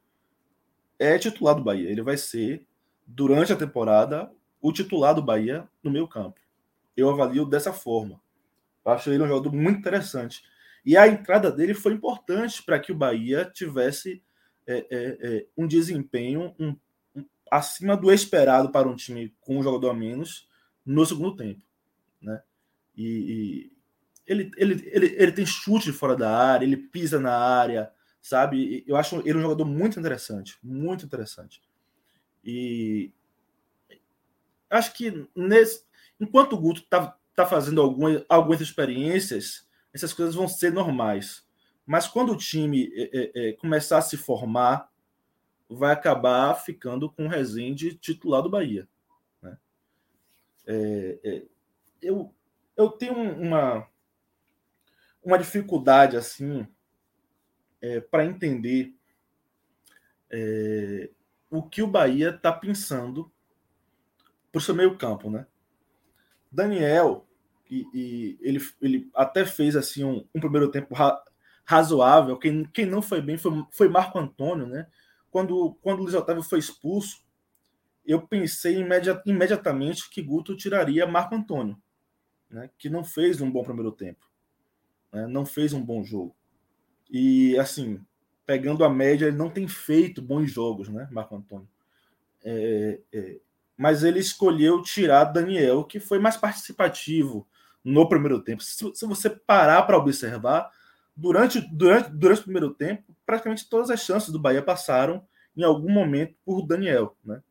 [0.97, 1.89] é titular do Bahia.
[1.89, 2.65] Ele vai ser,
[3.05, 6.41] durante a temporada, o titular do Bahia no meio campo
[6.95, 8.21] eu avalio dessa forma.
[8.85, 10.43] Eu acho ele um jogador muito interessante.
[10.85, 14.21] E a entrada dele foi importante para que o Bahia tivesse
[14.65, 16.75] é, é, é, um desempenho um,
[17.15, 20.47] um, acima do esperado para um time com um jogador a menos
[20.85, 21.61] no segundo tempo.
[22.21, 22.41] Né?
[22.95, 23.71] E, e
[24.25, 28.83] ele, ele, ele, ele tem chute fora da área, ele pisa na área, sabe?
[28.87, 31.61] Eu acho ele um jogador muito interessante, muito interessante.
[32.43, 33.11] E
[34.69, 35.83] acho que nesse,
[36.21, 41.43] Enquanto o Guto está tá fazendo algumas, algumas experiências, essas coisas vão ser normais.
[41.83, 44.91] Mas quando o time é, é, é, começar a se formar,
[45.67, 48.87] vai acabar ficando com o Rezende titular do Bahia.
[49.41, 49.57] Né?
[50.67, 51.43] É, é
[51.99, 52.31] eu,
[52.77, 53.87] eu tenho uma,
[55.23, 56.67] uma dificuldade assim
[57.81, 58.93] é, para entender
[61.51, 63.29] o que o Bahia está pensando
[64.51, 65.45] para o seu meio campo, né?
[66.51, 67.27] Daniel,
[67.69, 71.21] e, e, ele, ele até fez assim um, um primeiro tempo ra,
[71.65, 72.37] razoável.
[72.37, 74.87] Quem, quem não foi bem foi, foi Marco Antônio, né?
[75.29, 77.23] Quando, quando o Luiz Otávio foi expulso,
[78.05, 81.81] eu pensei imediat, imediatamente que Guto tiraria Marco Antônio,
[82.49, 82.69] né?
[82.77, 84.29] que não fez um bom primeiro tempo,
[85.11, 85.27] né?
[85.27, 86.35] não fez um bom jogo.
[87.09, 88.03] E assim,
[88.51, 91.69] pegando a média, ele não tem feito bons jogos, né, Marco Antônio?
[92.43, 93.37] É, é,
[93.77, 97.47] mas ele escolheu tirar Daniel, que foi mais participativo
[97.81, 98.61] no primeiro tempo.
[98.61, 100.69] Se, se você parar para observar,
[101.15, 105.89] durante, durante, durante o primeiro tempo, praticamente todas as chances do Bahia passaram em algum
[105.89, 107.41] momento por Daniel, né?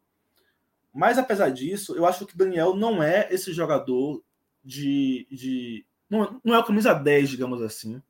[0.93, 4.23] Mas apesar disso, eu acho que Daniel não é esse jogador
[4.63, 5.27] de.
[5.31, 8.03] de não, não é o camisa 10, digamos assim,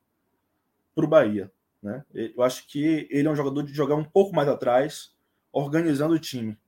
[0.92, 1.52] para o Bahia.
[1.82, 2.04] Né?
[2.12, 5.14] Eu acho que ele é um jogador de jogar um pouco mais atrás,
[5.52, 6.58] organizando o time.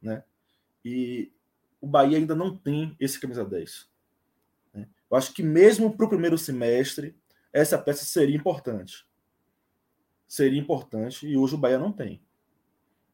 [0.00, 0.22] Né?
[0.84, 1.32] E
[1.80, 3.88] o Bahia ainda não tem esse camisa 10.
[4.72, 4.88] Né?
[5.10, 7.16] Eu acho que mesmo para o primeiro semestre,
[7.52, 9.06] essa peça seria importante.
[10.28, 12.20] Seria importante e hoje o Bahia não tem.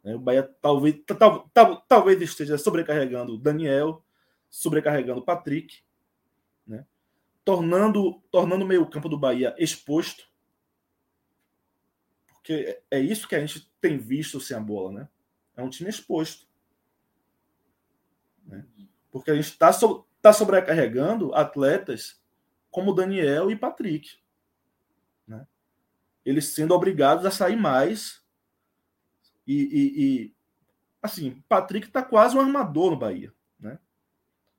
[0.03, 0.15] Né?
[0.15, 4.05] O Bahia talvez, tal, tal, talvez esteja sobrecarregando o Daniel,
[4.51, 5.83] sobrecarregando o Patrick,
[6.67, 6.85] né?
[7.45, 10.31] tornando, tornando o meio-campo do Bahia exposto.
[12.43, 15.09] Porque é isso que a gente tem visto sem a bola, né?
[15.57, 16.45] É um time exposto.
[18.45, 18.67] Né?
[19.13, 22.21] Porque a gente está so, tá sobrecarregando atletas
[22.69, 24.19] como Daniel e Patrick.
[25.25, 25.47] Né?
[26.25, 28.21] Eles sendo obrigados a sair mais
[29.47, 30.35] e, e, e
[31.01, 33.79] assim, Patrick está quase um armador no Bahia, né?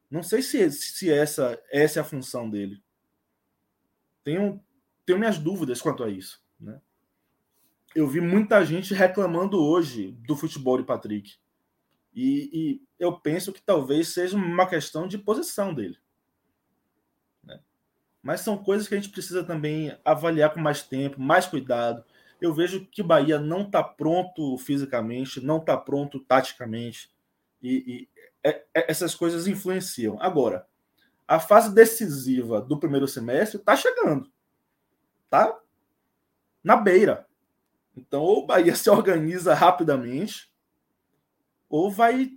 [0.09, 2.81] Não sei se, se essa, essa é a função dele.
[4.23, 4.63] Tenho,
[5.05, 6.79] tenho minhas dúvidas quanto a isso, né?
[7.95, 11.35] Eu vi muita gente reclamando hoje do futebol de Patrick.
[12.13, 15.97] E, e eu penso que talvez seja uma questão de posição dele.
[17.43, 17.59] Né?
[18.21, 22.03] Mas são coisas que a gente precisa também avaliar com mais tempo, mais cuidado
[22.43, 27.09] eu vejo que o Bahia não está pronto fisicamente, não está pronto taticamente,
[27.61, 28.09] e, e
[28.43, 30.21] é, é, essas coisas influenciam.
[30.21, 30.67] Agora,
[31.25, 34.29] a fase decisiva do primeiro semestre está chegando,
[35.29, 35.57] tá
[36.61, 37.25] na beira.
[37.95, 40.51] Então, ou o Bahia se organiza rapidamente,
[41.69, 42.31] ou vai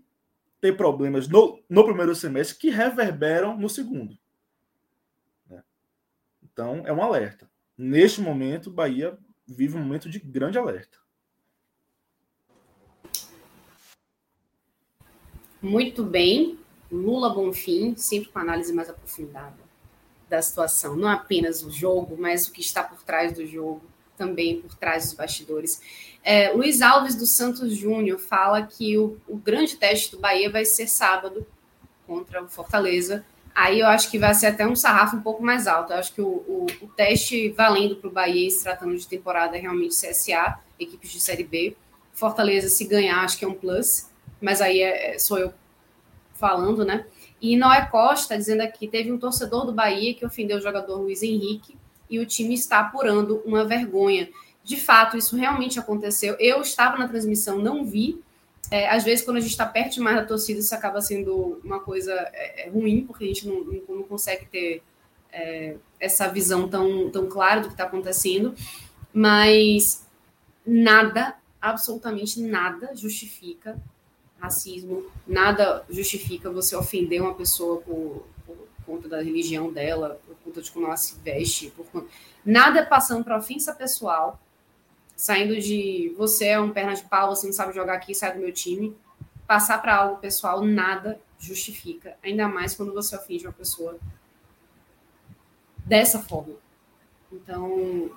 [0.60, 4.18] ter problemas no, no primeiro semestre que reverberam no segundo.
[5.48, 5.62] Né?
[6.42, 7.50] Então, é um alerta.
[7.76, 10.98] Neste momento, o Bahia vive um momento de grande alerta.
[15.60, 16.58] Muito bem.
[16.90, 19.58] Lula Bonfim, sempre com análise mais aprofundada
[20.28, 20.96] da situação.
[20.96, 23.82] Não apenas o jogo, mas o que está por trás do jogo,
[24.16, 25.80] também por trás dos bastidores.
[26.22, 30.64] É, Luiz Alves dos Santos Júnior fala que o, o grande teste do Bahia vai
[30.64, 31.46] ser sábado
[32.06, 33.24] contra o Fortaleza
[33.56, 35.94] aí eu acho que vai ser até um sarrafo um pouco mais alto.
[35.94, 39.56] Eu acho que o, o, o teste valendo para o Bahia, se tratando de temporada,
[39.56, 41.74] é realmente CSA, equipes de Série B.
[42.12, 45.54] Fortaleza, se ganhar, acho que é um plus, mas aí é, é sou eu
[46.34, 47.06] falando, né?
[47.40, 51.22] E Noé Costa dizendo aqui: teve um torcedor do Bahia que ofendeu o jogador Luiz
[51.22, 51.76] Henrique
[52.08, 54.28] e o time está apurando uma vergonha.
[54.62, 56.36] De fato, isso realmente aconteceu.
[56.38, 58.20] Eu estava na transmissão, não vi,
[58.70, 61.78] é, às vezes, quando a gente está perto demais da torcida, isso acaba sendo uma
[61.80, 64.82] coisa é, é, ruim, porque a gente não, não, consegue ter
[65.32, 68.54] é, essa visão tão, tão clara do que está acontecendo.
[69.12, 70.04] Mas
[70.66, 73.80] nada, absolutamente nada, justifica
[74.38, 80.70] racismo, nada justifica você ofender uma pessoa por, por conta da religião dela, conta de
[80.70, 82.06] como ela se veste, por,
[82.44, 84.40] nada passando para ofensa pessoal
[85.16, 88.38] saindo de você é um perna de pau, você não sabe jogar aqui, sai do
[88.38, 88.94] meu time,
[89.46, 93.98] passar para algo pessoal nada justifica, ainda mais quando você ofende uma pessoa
[95.78, 96.54] dessa forma.
[97.32, 98.10] Então,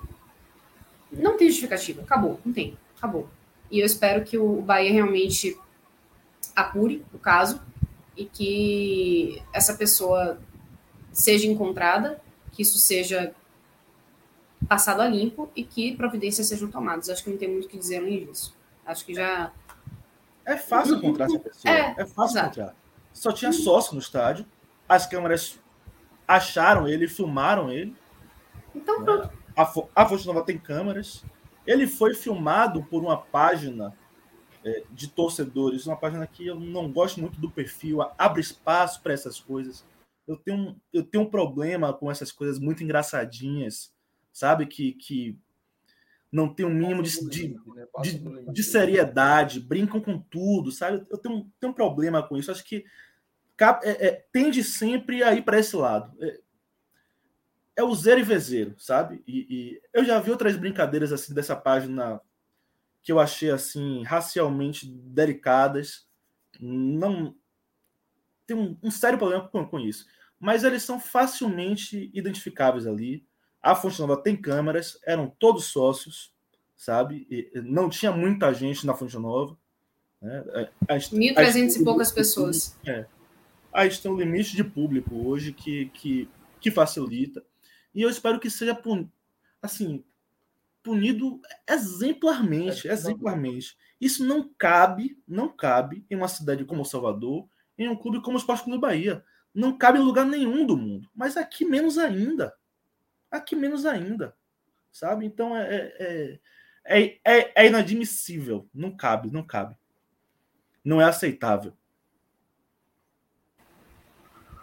[1.10, 3.28] não tem justificativa, acabou, não tem, acabou.
[3.70, 5.58] E eu espero que o Bahia realmente
[6.54, 7.62] apure o caso
[8.16, 10.38] e que essa pessoa
[11.12, 12.20] seja encontrada,
[12.52, 13.34] que isso seja
[14.68, 17.08] passado a limpo e que providências sejam tomadas.
[17.08, 18.56] Acho que não tem muito o que dizer além disso.
[18.84, 19.52] Acho que já.
[20.44, 21.74] É fácil encontrar essa pessoa.
[21.74, 22.60] É, é fácil exato.
[22.60, 22.76] encontrar.
[23.12, 24.46] Só tinha sócio no estádio.
[24.88, 25.58] As câmeras
[26.26, 27.94] acharam ele, filmaram ele.
[28.74, 29.30] Então, pronto.
[29.56, 29.62] A,
[29.94, 31.24] a Fonte Nova tem câmeras.
[31.66, 33.94] Ele foi filmado por uma página
[34.64, 39.12] é, de torcedores, uma página que eu não gosto muito do perfil, abre espaço para
[39.12, 39.84] essas coisas.
[40.30, 43.92] Eu tenho, eu tenho um problema com essas coisas muito engraçadinhas
[44.32, 44.66] sabe?
[44.66, 45.38] Que, que
[46.30, 47.86] não tem um mínimo de, de, né?
[48.02, 51.04] de, de seriedade, brincam com tudo, sabe?
[51.10, 52.50] Eu tenho, tenho um problema com isso.
[52.50, 52.84] Acho que
[53.82, 56.16] é, é, tende sempre a ir para esse lado.
[56.22, 56.40] É,
[57.76, 59.22] é o zero e vezeiro, sabe?
[59.26, 62.20] E, e, eu já vi outras brincadeiras assim dessa página
[63.02, 66.06] que eu achei assim racialmente delicadas.
[66.60, 67.34] Não
[68.46, 70.06] tem um, um sério problema com, com isso.
[70.40, 73.24] Mas eles são facilmente identificáveis ali.
[73.62, 76.32] A Fonte Nova tem câmeras, eram todos sócios,
[76.74, 77.26] sabe?
[77.30, 79.56] E não tinha muita gente na Fonte Nova.
[80.20, 80.68] Né?
[80.88, 82.78] 1.300 e poucas pessoas.
[82.86, 83.04] É.
[83.72, 86.28] A gente tem um limite de público hoje que, que,
[86.58, 87.44] que facilita.
[87.94, 88.80] E eu espero que seja
[89.62, 90.02] assim,
[90.82, 93.76] punido exemplarmente, é, exemplarmente.
[94.00, 97.46] Isso não cabe, não cabe em uma cidade como Salvador,
[97.78, 99.24] em um clube como o Sport Clube Bahia.
[99.54, 101.08] Não cabe em lugar nenhum do mundo.
[101.14, 102.54] Mas aqui menos ainda.
[103.30, 104.34] Aqui menos ainda.
[104.92, 105.26] Sabe?
[105.26, 106.38] Então é, é,
[106.84, 108.68] é, é, é inadmissível.
[108.72, 109.76] Não cabe, não cabe.
[110.84, 111.72] Não é aceitável.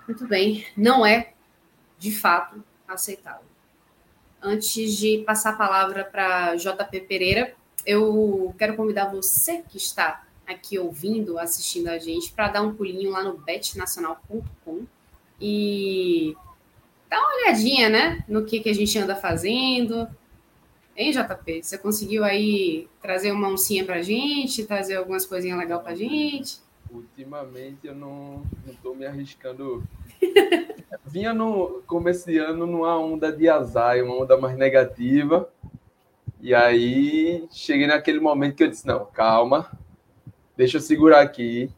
[0.08, 0.66] Muito bem.
[0.76, 1.34] Não é,
[1.98, 3.46] de fato, aceitável.
[4.42, 10.80] Antes de passar a palavra para JP Pereira, eu quero convidar você que está aqui
[10.80, 14.86] ouvindo, assistindo a gente, para dar um pulinho lá no betnacional.com
[15.40, 16.36] e
[17.10, 20.08] dar uma olhadinha, né, no que, que a gente anda fazendo.
[20.96, 21.64] Hein, JP?
[21.64, 25.96] Você conseguiu aí trazer uma oncinha para a gente, trazer algumas coisinhas legais para a
[25.96, 26.60] gente?
[26.90, 29.84] Ultimamente eu não, estou me arriscando.
[31.06, 35.48] Vinha no começo de ano numa onda de azar, uma onda mais negativa.
[36.42, 39.70] E aí cheguei naquele momento que eu disse: não, calma,
[40.58, 41.70] deixa eu segurar aqui,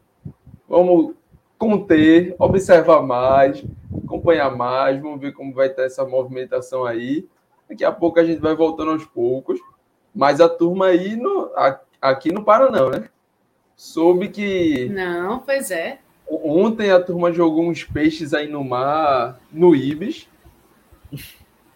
[0.66, 1.14] vamos
[1.58, 3.62] conter, observar mais,
[4.02, 7.28] acompanhar mais, vamos ver como vai estar essa movimentação aí.
[7.68, 9.60] Daqui a pouco a gente vai voltando aos poucos,
[10.14, 11.50] mas a turma aí no,
[12.00, 13.08] aqui não para não, né?
[13.76, 14.88] Soube que.
[14.88, 15.98] Não, pois é.
[16.26, 20.28] Ontem a turma jogou uns peixes aí no mar, no Ibis.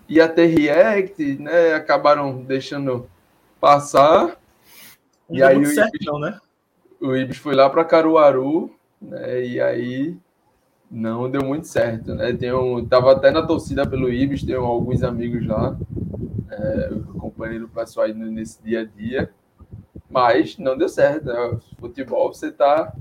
[0.09, 1.75] Ia ter react, né?
[1.75, 3.09] Acabaram deixando
[3.61, 4.39] passar.
[5.29, 6.39] Não e aí o certo, Ibis, não, né?
[7.05, 9.45] O Ibis foi lá para Caruaru, né?
[9.45, 10.17] E aí
[10.91, 12.31] não deu muito certo, né?
[12.55, 15.77] Um, tava até na torcida pelo Ibis, tem alguns amigos lá,
[16.51, 19.31] é, acompanhando o pessoal aí nesse dia a dia
[20.15, 21.27] mas não deu certo.
[21.27, 21.59] Né?
[21.81, 22.95] Futebol, você tá.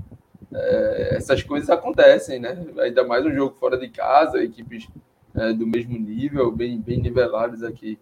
[0.52, 2.66] É, essas coisas acontecem, né?
[2.78, 4.88] Ainda mais um jogo fora de casa, equipes
[5.34, 7.98] é, do mesmo nível, bem, bem niveladas aqui.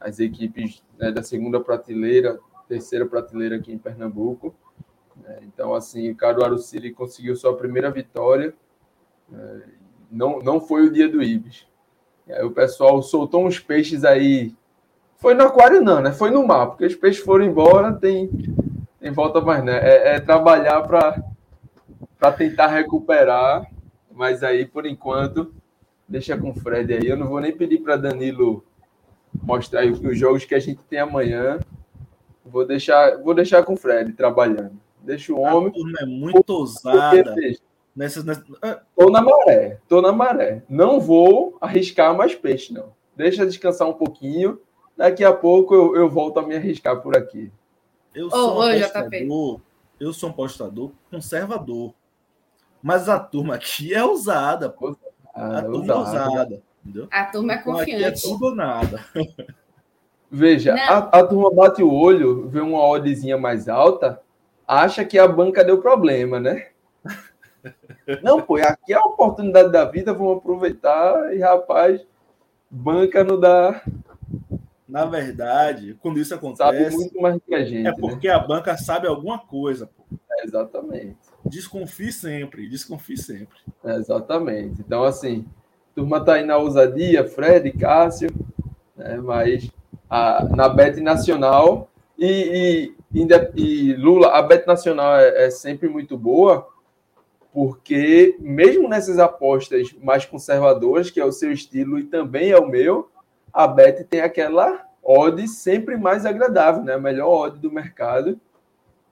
[0.00, 2.38] As equipes né, da segunda prateleira,
[2.68, 4.54] terceira prateleira aqui em Pernambuco.
[5.24, 8.54] É, então, assim, o Caruaru City conseguiu sua primeira vitória.
[9.32, 9.60] É,
[10.10, 11.66] não, não foi o dia do Ibis.
[12.28, 14.54] Aí o pessoal soltou uns peixes aí
[15.22, 16.10] foi no aquário, não, né?
[16.10, 18.28] Foi no mar, porque os peixes foram embora, tem,
[18.98, 19.78] tem volta mais, né?
[19.78, 23.64] É, é trabalhar para tentar recuperar,
[24.10, 25.54] mas aí, por enquanto,
[26.08, 27.06] deixa com o Fred aí.
[27.06, 28.64] Eu não vou nem pedir para Danilo
[29.44, 31.60] mostrar os jogos que a gente tem amanhã.
[32.44, 34.81] Vou deixar, vou deixar com o Fred trabalhando.
[35.02, 35.68] Deixa o homem.
[35.68, 37.34] A turma é muito ousada.
[37.94, 38.44] Nessas, nessas...
[38.96, 40.62] Tô na maré, tô na maré.
[40.68, 42.92] Não vou arriscar mais peixe, não.
[43.16, 44.58] Deixa descansar um pouquinho
[44.96, 47.50] Daqui a pouco eu, eu volto a me arriscar por aqui.
[48.14, 49.60] Eu sou, oh, um apostador,
[49.98, 51.94] eu sou um apostador conservador.
[52.82, 54.96] Mas a turma aqui é ousada, pô.
[55.34, 56.62] Ah, a turma é ousada.
[56.84, 57.08] Entendeu?
[57.10, 57.90] A turma é confiante.
[57.90, 59.04] Então, aqui é tudo ou nada.
[60.30, 64.22] Veja, a, a, turma bate o olho, vê uma oddzinha mais alta,
[64.66, 66.68] acha que a banca deu problema, né?
[68.22, 72.04] Não, pô, aqui é a oportunidade da vida, vamos aproveitar e, rapaz,
[72.68, 73.80] banca não dá,
[74.88, 76.82] na verdade, quando isso acontece.
[76.84, 77.86] Sabe muito mais que a gente.
[77.86, 78.34] É porque né?
[78.34, 79.86] a banca sabe alguma coisa.
[79.86, 80.02] Pô.
[80.32, 81.16] É, exatamente.
[81.44, 83.56] Desconfie sempre, desconfie sempre.
[83.84, 84.80] É, exatamente.
[84.80, 85.46] Então, assim,
[85.94, 88.30] turma tá aí na ousadia, Fred, Cássio,
[88.96, 89.70] né, mas
[90.08, 91.88] a, na Bet Nacional
[92.18, 96.68] e, e, e, Lula, a Bet Nacional é, é sempre muito boa,
[97.52, 102.66] porque mesmo nessas apostas mais conservadoras, que é o seu estilo e também é o
[102.66, 103.10] meu,
[103.52, 106.94] a Bet tem aquela odd sempre mais agradável, né?
[106.94, 108.40] A melhor odd do mercado.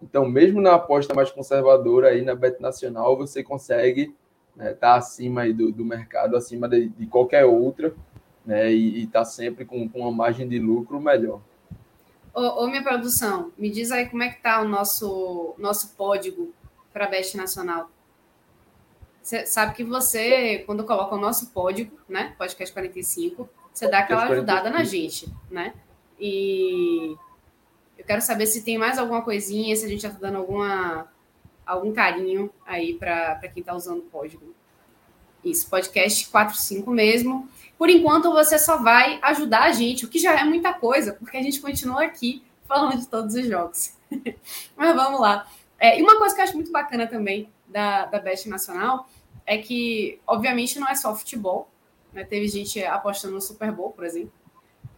[0.02, 4.14] Então, mesmo na aposta mais conservadora aí na Bet Nacional, você consegue
[4.52, 7.92] estar né, tá acima aí do, do mercado, acima de, de, qualquer outra,
[8.46, 8.72] né?
[8.72, 11.42] E estar tá sempre com, com uma margem de lucro melhor.
[12.32, 16.54] Ô, ô, minha produção, me diz aí como é que tá o nosso, nosso código
[16.92, 17.90] para a Bet Nacional.
[19.22, 22.34] Você sabe que você, quando coloca o nosso código, né?
[22.38, 25.74] Podcast 45, você dá aquela ajudada na gente, né?
[26.18, 27.16] E
[27.98, 31.08] eu quero saber se tem mais alguma coisinha, se a gente já tá dando alguma,
[31.66, 34.54] algum carinho aí para quem está usando o código.
[35.44, 37.48] Isso, podcast 45 mesmo.
[37.78, 41.36] Por enquanto, você só vai ajudar a gente, o que já é muita coisa, porque
[41.36, 43.94] a gente continua aqui falando de todos os jogos.
[44.76, 45.48] Mas vamos lá.
[45.78, 49.08] É, e uma coisa que eu acho muito bacana também da, da Best Nacional
[49.46, 51.70] é que, obviamente, não é só futebol,
[52.12, 52.22] né?
[52.22, 54.32] Teve gente apostando no Super Bowl, por exemplo.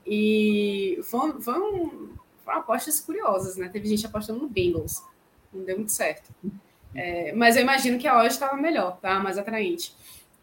[0.04, 2.10] E foi um, foram
[2.46, 3.68] apostas curiosas, né?
[3.68, 5.02] Teve gente apostando no Bengals.
[5.52, 6.30] Não deu muito certo.
[6.94, 9.18] É, mas eu imagino que a hoje estava melhor, tá?
[9.18, 9.94] Mais atraente.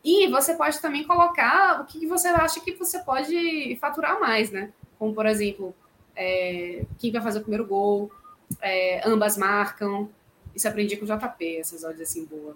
[0.04, 4.72] E você pode também colocar o que você acha que você pode faturar mais, né?
[5.00, 5.74] como por exemplo,
[6.16, 8.12] é, quem vai fazer o primeiro gol,
[8.62, 10.10] é, ambas marcam.
[10.54, 12.56] Isso aprendi com o JP, essas odds assim boa.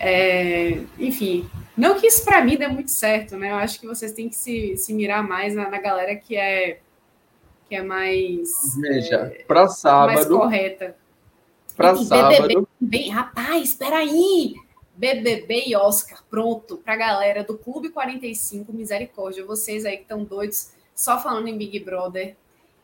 [0.00, 3.50] É, enfim, não que isso para mim dê muito certo, né?
[3.50, 6.80] Eu acho que vocês têm que se, se mirar mais na, na galera que é
[7.68, 10.96] que é mais Veja, é, para sábado mais correta.
[11.76, 12.48] Para sábado.
[12.48, 14.54] BBB, bem, rapaz, espera aí.
[14.94, 19.44] BBB e Oscar, pronto, para a galera do Clube 45, misericórdia.
[19.44, 22.36] Vocês aí que estão doidos só falando em Big Brother.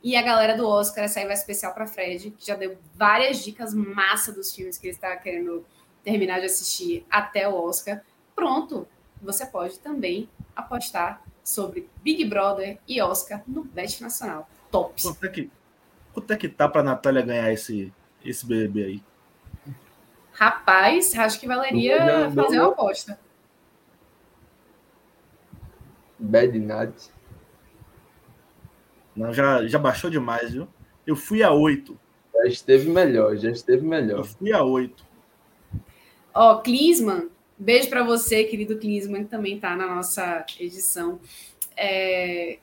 [0.02, 3.44] E a galera do Oscar, essa aí vai especial para Fred, que já deu várias
[3.44, 5.64] dicas massa dos filmes que ele está querendo
[6.04, 8.02] terminar de assistir até o Oscar.
[8.34, 8.86] Pronto,
[9.20, 14.48] você pode também apostar sobre Big Brother e Oscar no Bet Nacional.
[14.70, 15.02] Top.
[15.02, 15.50] Quanto é que,
[16.12, 17.92] quanto é que tá para Natália ganhar esse,
[18.24, 19.02] esse BBB aí?
[20.38, 23.18] Rapaz, acho que valeria fazer uma aposta.
[26.16, 27.10] Bad Night.
[29.16, 30.68] Não, já, já baixou demais, viu?
[31.04, 31.98] Eu fui a 8.
[32.32, 34.18] Já esteve melhor, já esteve melhor.
[34.18, 35.04] Eu fui a 8.
[36.32, 37.28] Ó, oh, Clisman,
[37.58, 41.18] beijo para você, querido Clisman, que também tá na nossa edição.
[41.76, 42.60] É,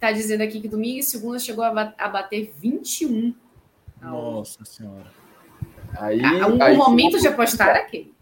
[0.00, 3.34] tá dizendo aqui que domingo e segunda chegou a, a bater 21.
[4.00, 5.27] Nossa Senhora.
[5.96, 8.12] Aí, ah, um aí momento de apostar aqui.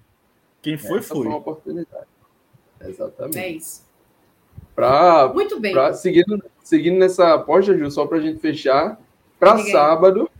[0.62, 1.18] Quem foi, Essa foi.
[1.18, 2.06] foi uma oportunidade.
[2.80, 3.38] Exatamente.
[3.38, 3.84] É isso.
[4.74, 5.72] Pra, Muito bem.
[5.72, 9.00] Pra, seguindo, seguindo nessa aposta, Ju, só para a gente fechar,
[9.38, 10.30] para sábado,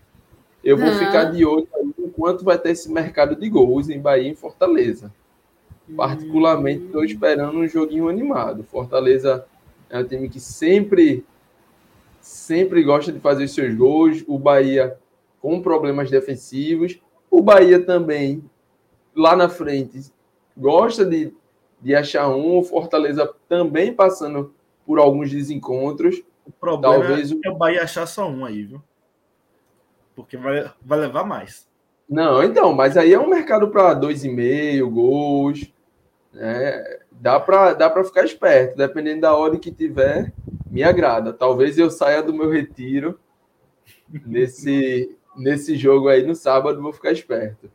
[0.62, 0.98] eu vou uhum.
[0.98, 1.68] ficar de olho
[1.98, 5.12] enquanto vai ter esse mercado de gols em Bahia e em Fortaleza.
[5.96, 8.64] Particularmente, estou esperando um joguinho animado.
[8.64, 9.46] Fortaleza
[9.88, 11.24] é um time que sempre,
[12.20, 14.24] sempre gosta de fazer os seus gols.
[14.26, 14.98] O Bahia
[15.40, 16.98] com problemas defensivos.
[17.30, 18.42] O Bahia também,
[19.14, 20.12] lá na frente,
[20.56, 21.32] gosta de,
[21.80, 22.58] de achar um.
[22.58, 24.54] O Fortaleza também passando
[24.86, 26.22] por alguns desencontros.
[26.46, 27.56] O problema Talvez é, o...
[27.56, 28.82] Bahia achar só um aí, viu?
[30.14, 31.68] Porque vai, vai levar mais.
[32.08, 35.72] Não, então, mas aí é um mercado para dois e meio gols.
[36.32, 37.00] Né?
[37.10, 40.32] Dá para dá para ficar esperto, dependendo da hora que tiver,
[40.70, 41.32] me agrada.
[41.32, 43.18] Talvez eu saia do meu retiro
[44.24, 47.70] nesse, nesse jogo aí no sábado, vou ficar esperto.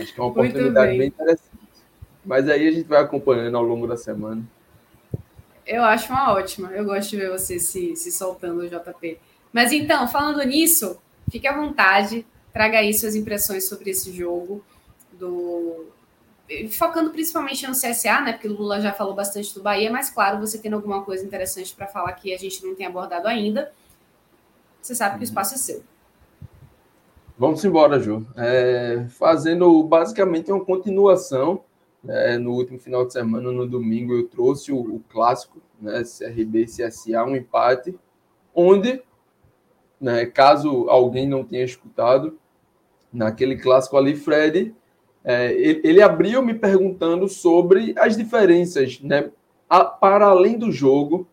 [0.00, 0.98] Acho que é uma oportunidade bem.
[0.98, 1.50] bem interessante.
[2.24, 4.42] Mas aí a gente vai acompanhando ao longo da semana.
[5.66, 6.70] Eu acho uma ótima.
[6.72, 9.18] Eu gosto de ver você se, se soltando, JP.
[9.52, 14.64] Mas então, falando nisso, fique à vontade, traga aí suas impressões sobre esse jogo,
[15.12, 15.86] do
[16.70, 18.32] focando principalmente no CSA, né?
[18.32, 21.74] Porque o Lula já falou bastante do Bahia, mas claro, você tendo alguma coisa interessante
[21.74, 23.72] para falar que a gente não tem abordado ainda,
[24.80, 25.82] você sabe que o espaço é seu.
[27.38, 28.26] Vamos embora, Ju.
[28.34, 31.62] É, fazendo basicamente uma continuação.
[32.08, 36.62] É, no último final de semana, no domingo, eu trouxe o, o clássico, né, CRB
[36.62, 37.98] e CSA, um empate,
[38.54, 39.02] onde,
[40.00, 42.38] né, caso alguém não tenha escutado,
[43.12, 44.72] naquele clássico ali, Fred,
[45.24, 49.32] é, ele, ele, abriu me perguntando sobre as diferenças, né,
[49.68, 51.26] a, para além do jogo,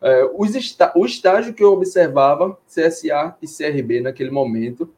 [0.00, 0.52] é, os
[0.96, 4.90] o estágio que eu observava, CSA e CRB naquele momento,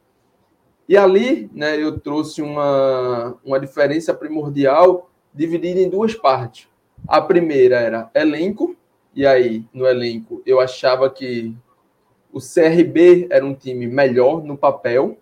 [0.87, 6.67] e ali, né, eu trouxe uma, uma diferença primordial dividida em duas partes.
[7.07, 8.75] A primeira era elenco,
[9.13, 11.55] e aí no elenco eu achava que
[12.31, 15.17] o CRB era um time melhor no papel,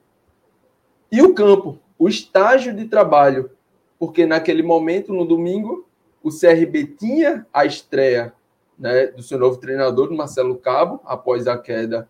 [1.12, 3.52] e o campo, o estágio de trabalho,
[3.98, 5.88] porque naquele momento, no domingo,
[6.22, 8.34] o CRB tinha a estreia
[8.78, 12.10] né, do seu novo treinador, Marcelo Cabo, após a queda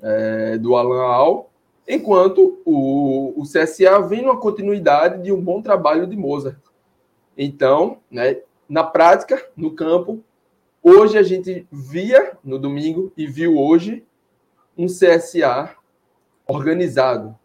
[0.00, 1.47] é, do Alan Al,
[1.88, 6.58] enquanto o, o CSA vem numa continuidade de um bom trabalho de Mozart.
[7.36, 10.22] Então, né, na prática, no campo,
[10.82, 14.04] hoje a gente via no domingo e viu hoje
[14.76, 15.74] um CSA
[16.46, 17.36] organizado,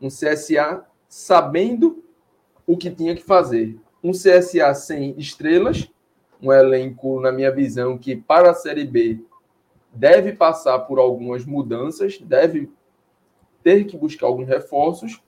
[0.00, 2.04] um CSA sabendo
[2.66, 3.76] o que tinha que fazer.
[4.02, 5.90] Um CSA sem estrelas,
[6.40, 9.20] um elenco, na minha visão, que para a Série B
[9.92, 12.70] deve passar por algumas mudanças, deve
[13.62, 15.22] ter que buscar alguns reforços,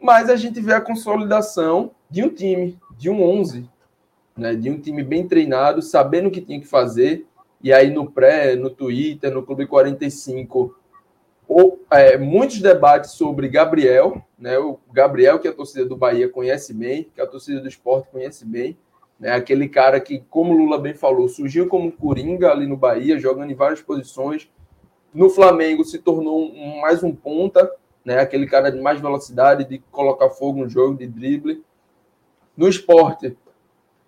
[0.00, 3.68] mas a gente vê a consolidação de um time, de um 11,
[4.36, 7.26] né, de um time bem treinado, sabendo o que tinha que fazer,
[7.62, 10.74] e aí no pré, no Twitter, no Clube 45,
[11.46, 16.72] ou, é, muitos debates sobre Gabriel, né, o Gabriel que a torcida do Bahia conhece
[16.72, 18.78] bem, que a torcida do esporte conhece bem,
[19.18, 23.50] né, aquele cara que, como Lula bem falou, surgiu como coringa ali no Bahia, jogando
[23.50, 24.48] em várias posições,
[25.12, 27.70] no Flamengo se tornou um, mais um ponta,
[28.04, 28.18] né?
[28.18, 31.64] Aquele cara de mais velocidade, de colocar fogo no jogo, de drible.
[32.56, 33.36] No esporte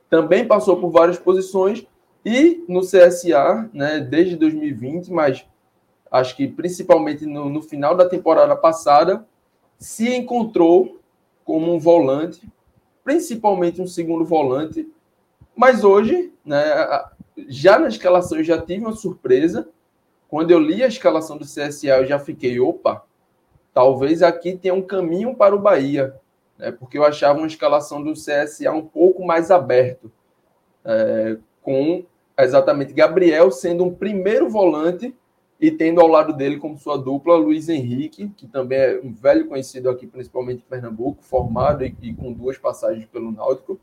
[0.09, 1.87] também passou por várias posições
[2.23, 5.47] e no CSA, né, desde 2020, mas
[6.11, 9.27] acho que principalmente no, no final da temporada passada,
[9.79, 11.01] se encontrou
[11.45, 12.47] como um volante,
[13.03, 14.87] principalmente um segundo volante,
[15.57, 16.63] mas hoje, né,
[17.49, 19.69] já na escalação já tive uma surpresa.
[20.33, 23.05] Quando eu li a escalação do CSA, eu já fiquei, opa,
[23.75, 26.19] talvez aqui tenha um caminho para o Bahia,
[26.57, 30.11] né, porque eu achava uma escalação do CSA um pouco mais aberto,
[30.87, 32.07] é, com
[32.39, 35.15] exatamente Gabriel sendo um primeiro volante
[35.61, 39.47] e tendo ao lado dele como sua dupla Luiz Henrique, que também é um velho
[39.49, 43.79] conhecido aqui, principalmente em Pernambuco, formado e, e com duas passagens pelo Náutico,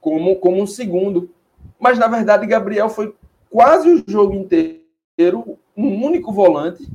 [0.00, 1.30] como, como um segundo.
[1.78, 3.14] Mas, na verdade, Gabriel foi
[3.48, 4.82] quase o jogo inteiro
[5.76, 6.86] um único volante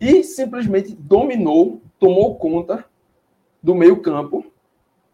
[0.00, 2.84] e simplesmente dominou, tomou conta
[3.62, 4.46] do meio campo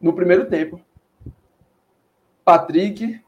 [0.01, 0.81] no primeiro tempo.
[2.45, 3.21] Patrick,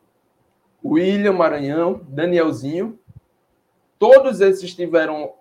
[0.84, 2.98] William Maranhão, Danielzinho,
[3.98, 5.32] todos esses tiveram,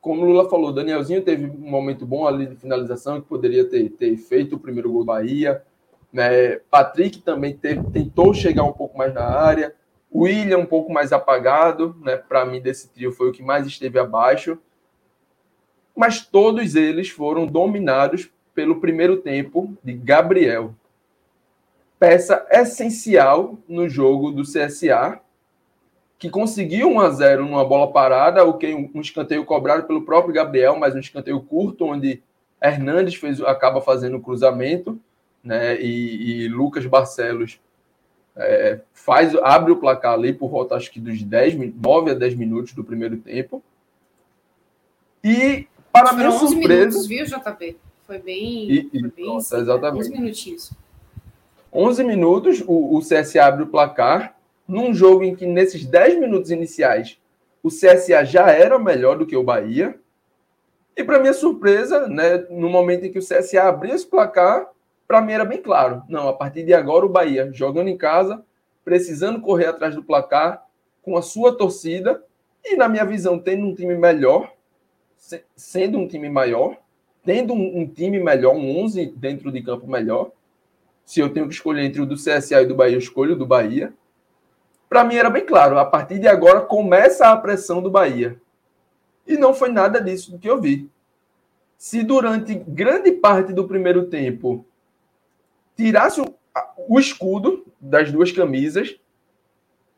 [0.00, 4.16] como Lula falou, Danielzinho teve um momento bom ali de finalização, que poderia ter, ter
[4.16, 5.62] feito o primeiro gol Bahia.
[6.12, 6.56] Né?
[6.68, 9.74] Patrick também teve, tentou chegar um pouco mais na área.
[10.14, 12.16] William um pouco mais apagado, né?
[12.16, 14.58] Para mim desse trio foi o que mais esteve abaixo.
[15.94, 20.74] Mas todos eles foram dominados pelo primeiro tempo de Gabriel.
[21.98, 25.20] Peça essencial no jogo do CSA,
[26.18, 30.34] que conseguiu 1 a 0 numa bola parada, o que um escanteio cobrado pelo próprio
[30.34, 32.22] Gabriel, mas um escanteio curto onde
[32.60, 35.00] Hernandes fez, acaba fazendo o cruzamento
[35.42, 35.80] né?
[35.80, 37.60] E, e Lucas Barcelos
[38.36, 42.34] é, faz, abre o placar ali por volta, acho que dos 10, 9 a 10
[42.34, 43.62] minutos do primeiro tempo.
[45.22, 46.86] E, para minha surpresa...
[46.86, 47.76] minutos, viu, JP?
[48.06, 48.70] Foi bem...
[48.70, 50.06] E, foi bem exatamente.
[50.06, 50.72] 11 minutinhos.
[51.72, 56.50] 11 minutos, o, o CSA abre o placar, num jogo em que, nesses 10 minutos
[56.50, 57.18] iniciais,
[57.62, 59.98] o CSA já era melhor do que o Bahia.
[60.96, 64.71] E, para minha surpresa, né, no momento em que o CSA abriu esse placar,
[65.12, 66.02] para mim era bem claro.
[66.08, 68.42] Não, a partir de agora o Bahia jogando em casa,
[68.82, 70.66] precisando correr atrás do placar,
[71.02, 72.24] com a sua torcida
[72.64, 74.50] e, na minha visão, tendo um time melhor,
[75.54, 76.78] sendo um time maior,
[77.22, 80.30] tendo um, time melhor, um 11 dentro de campo melhor.
[81.04, 83.38] Se eu tenho que escolher entre o do CSA e do Bahia, eu escolho o
[83.38, 83.92] do Bahia.
[84.88, 88.40] Para mim era bem claro, a partir de agora começa a pressão do Bahia.
[89.26, 90.88] E não foi nada disso que eu vi.
[91.76, 94.64] Se durante grande parte do primeiro tempo
[95.82, 96.32] tirasse o,
[96.88, 98.96] o escudo das duas camisas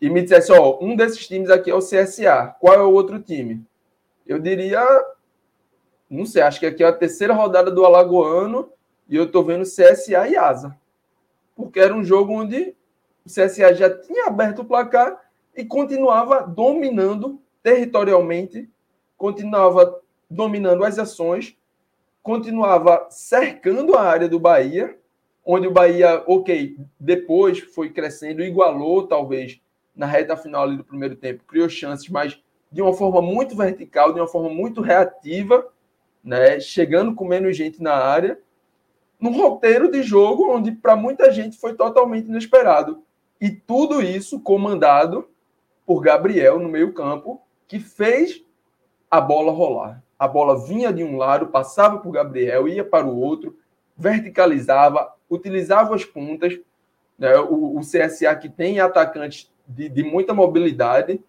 [0.00, 3.20] e me dissesse, ó, um desses times aqui é o CSA, qual é o outro
[3.20, 3.62] time?
[4.26, 4.82] Eu diria,
[6.08, 8.70] não sei, acho que aqui é a terceira rodada do Alagoano
[9.06, 10.74] e eu tô vendo CSA e Asa.
[11.54, 12.74] Porque era um jogo onde
[13.24, 15.20] o CSA já tinha aberto o placar
[15.54, 18.70] e continuava dominando territorialmente,
[19.18, 21.54] continuava dominando as ações,
[22.22, 24.98] continuava cercando a área do Bahia
[25.44, 29.60] onde o Bahia, ok, depois foi crescendo, igualou talvez
[29.94, 32.40] na reta final do primeiro tempo, criou chances, mas
[32.72, 35.70] de uma forma muito vertical, de uma forma muito reativa,
[36.22, 38.38] né, chegando com menos gente na área,
[39.20, 43.02] num roteiro de jogo onde para muita gente foi totalmente inesperado.
[43.40, 45.28] E tudo isso comandado
[45.86, 48.42] por Gabriel no meio-campo, que fez
[49.10, 50.02] a bola rolar.
[50.18, 53.56] A bola vinha de um lado, passava por Gabriel, ia para o outro,
[53.96, 56.58] verticalizava, utilizava as pontas.
[57.18, 57.36] Né?
[57.38, 61.20] O, o, CSA que tem atacantes de, de muita mobilidade.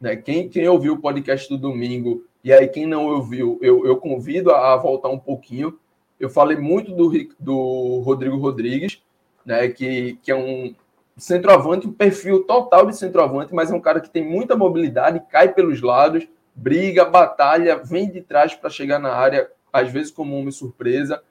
[0.00, 0.16] Né?
[0.16, 4.50] Quem, quem ouviu o podcast do domingo, e aí quem não ouviu, eu, eu convido
[4.50, 5.78] a, a voltar um pouquinho.
[6.18, 9.02] Eu falei muito do, do Rodrigo Rodrigues,
[9.44, 9.68] né?
[9.68, 10.74] que, que é um
[11.16, 15.52] centroavante, um perfil total de centroavante, mas é um cara que tem muita mobilidade, cai
[15.52, 20.50] pelos lados, briga, batalha, vem de trás para chegar na área, às vezes como homem
[20.50, 21.22] surpresa.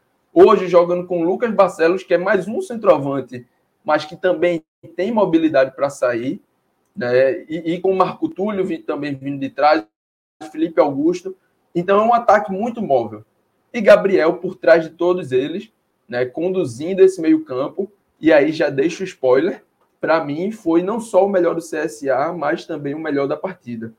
[0.41, 3.45] Hoje jogando com Lucas Barcelos, que é mais um centroavante,
[3.83, 4.63] mas que também
[4.95, 6.41] tem mobilidade para sair,
[6.95, 7.41] né?
[7.41, 9.85] E, e, com Marco Túlio também vindo de trás,
[10.49, 11.35] Felipe Augusto.
[11.75, 13.25] Então é um ataque muito móvel.
[13.73, 15.73] E Gabriel por trás de todos eles,
[16.07, 16.25] né?
[16.25, 17.91] Conduzindo esse meio-campo.
[18.17, 19.65] E aí já deixo o spoiler.
[19.99, 23.93] Para mim, foi não só o melhor do CSA, mas também o melhor da partida.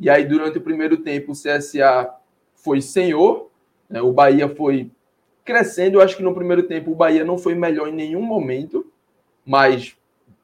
[0.00, 2.10] E aí, durante o primeiro tempo, o CSA
[2.54, 3.50] foi senhor,
[3.86, 4.00] né?
[4.00, 4.90] o Bahia foi
[5.44, 5.98] crescendo.
[5.98, 8.86] Eu acho que no primeiro tempo o Bahia não foi melhor em nenhum momento,
[9.44, 9.96] mas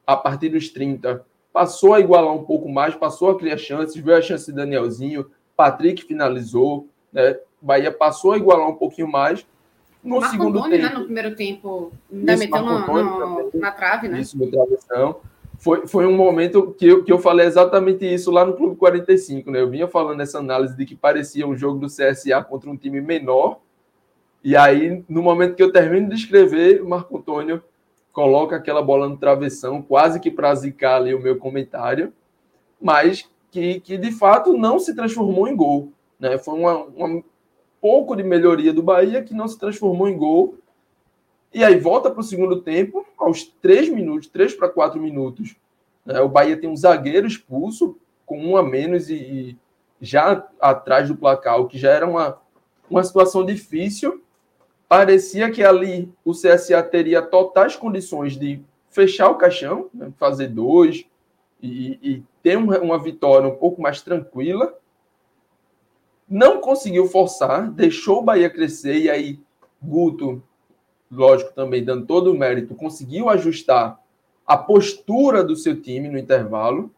[0.05, 4.15] a partir dos 30 passou a igualar um pouco mais, passou a criar chances, viu
[4.15, 7.37] a chance de Danielzinho, Patrick finalizou, né?
[7.61, 9.45] Bahia passou a igualar um pouquinho mais.
[10.03, 14.07] No Marco segundo Antônio, tempo, né, no primeiro tempo, ainda meteu no, no, na trave,
[14.07, 14.21] né?
[14.21, 15.17] Isso, no travessão.
[15.57, 19.51] foi, foi um momento que eu, que eu falei exatamente isso lá no Clube 45,
[19.51, 19.59] né?
[19.59, 23.01] Eu vinha falando essa análise de que parecia um jogo do CSA contra um time
[23.01, 23.59] menor.
[24.43, 27.61] E aí, no momento que eu termino de escrever, o Marco Antônio
[28.11, 32.13] coloca aquela bola no travessão, quase que para zicar ali o meu comentário,
[32.81, 35.91] mas que, que de fato não se transformou em gol.
[36.19, 36.37] Né?
[36.37, 36.87] Foi uma
[37.81, 40.57] pouco de melhoria do Bahia que não se transformou em gol
[41.53, 45.55] e aí volta para o segundo tempo, aos três minutos, três para quatro minutos.
[46.05, 49.57] Né, o Bahia tem um zagueiro expulso, com um a menos e, e,
[49.99, 52.39] já atrás do placar, o que já era uma,
[52.89, 54.21] uma situação difícil.
[54.89, 61.05] Parecia que ali o CSA teria totais condições de fechar o caixão, né, fazer dois
[61.61, 64.73] e, e ter uma, uma vitória um pouco mais tranquila.
[66.27, 69.39] Não conseguiu forçar, deixou o Bahia crescer e aí
[69.81, 70.43] Guto
[71.11, 73.99] lógico, também dando todo o mérito, conseguiu ajustar
[74.45, 76.91] a postura do seu time no intervalo,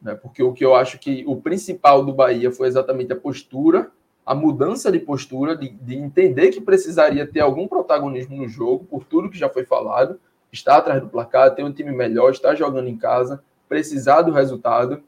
[0.00, 0.14] né?
[0.14, 3.90] porque o que eu acho que o principal do Bahia foi exatamente a postura,
[4.28, 9.02] a mudança de postura, de, de entender que precisaria ter algum protagonismo no jogo, por
[9.02, 10.20] tudo que já foi falado,
[10.52, 15.02] está atrás do placar, ter um time melhor, está jogando em casa, precisar do resultado,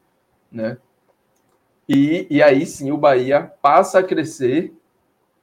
[0.51, 0.79] né?
[1.87, 4.73] E, e aí sim o Bahia passa a crescer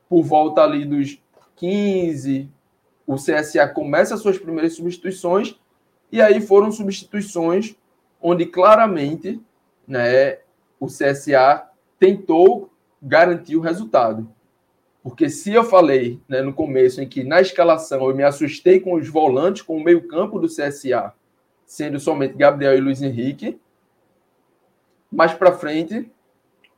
[0.10, 1.22] por volta ali dos
[1.58, 2.50] 15,
[3.06, 5.56] o CSA começa suas primeiras substituições
[6.12, 7.76] e aí foram substituições
[8.20, 9.40] onde claramente
[9.88, 10.40] né,
[10.80, 11.70] o CSA
[12.00, 12.72] tentou
[13.02, 14.28] garantir o resultado.
[15.04, 18.96] Porque se eu falei né, no começo em que na escalação eu me assustei com
[18.96, 21.14] os volantes, com o meio-campo do CSA,
[21.66, 23.60] sendo somente Gabriel e Luiz Henrique,
[25.12, 26.12] mais para frente,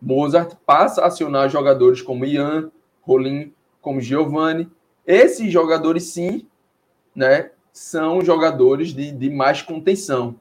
[0.02, 3.52] Mozart passa a acionar jogadores como Ian, Rolim,
[3.82, 4.70] como Giovanni,
[5.06, 6.48] esses jogadores, sim,
[7.16, 10.40] né, são jogadores de, de mais contenção.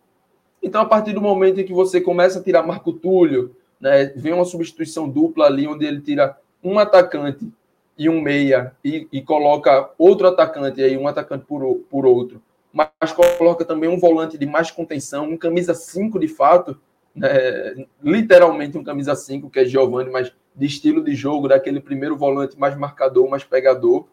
[0.63, 4.33] Então, a partir do momento em que você começa a tirar Marco Túlio, né, vem
[4.33, 7.51] uma substituição dupla ali, onde ele tira um atacante
[7.97, 13.13] e um meia e, e coloca outro atacante, aí um atacante por, por outro, mas
[13.39, 16.81] coloca também um volante de mais contenção, um camisa 5 de fato,
[17.15, 22.17] né, literalmente um camisa 5, que é Giovanni, mas de estilo de jogo, daquele primeiro
[22.17, 24.07] volante mais marcador, mais pegador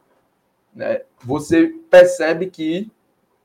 [0.76, 2.92] né, você percebe que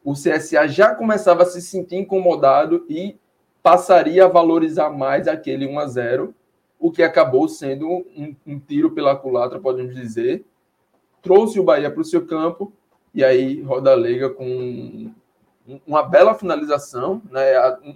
[0.04, 3.16] o CSA já começava a se sentir incomodado e
[3.62, 6.34] passaria a valorizar mais aquele 1 a 0
[6.78, 10.44] o que acabou sendo um, um tiro pela culatra, podemos dizer.
[11.20, 12.72] Trouxe o Bahia para o seu campo
[13.14, 15.12] e aí Roda Leiga com
[15.86, 17.52] uma bela finalização, né,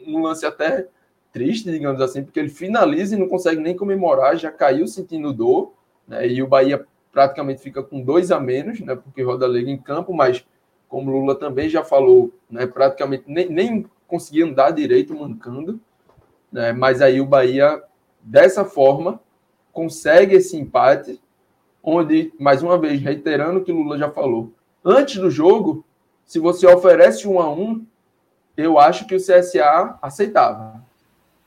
[0.06, 0.86] um lance até
[1.32, 5.72] triste, digamos assim, porque ele finaliza e não consegue nem comemorar, já caiu sentindo dor,
[6.06, 9.70] né, e o Bahia praticamente fica com dois a menos, né, porque roda a liga
[9.70, 10.44] em campo, mas
[10.88, 15.80] como Lula também já falou, né, praticamente nem, nem conseguia andar direito mancando,
[16.52, 17.82] né, mas aí o Bahia,
[18.22, 19.20] dessa forma,
[19.72, 21.20] consegue esse empate,
[21.82, 24.52] onde, mais uma vez, reiterando o que Lula já falou,
[24.84, 25.84] antes do jogo,
[26.24, 27.84] se você oferece um a um,
[28.56, 30.80] eu acho que o CSA aceitava.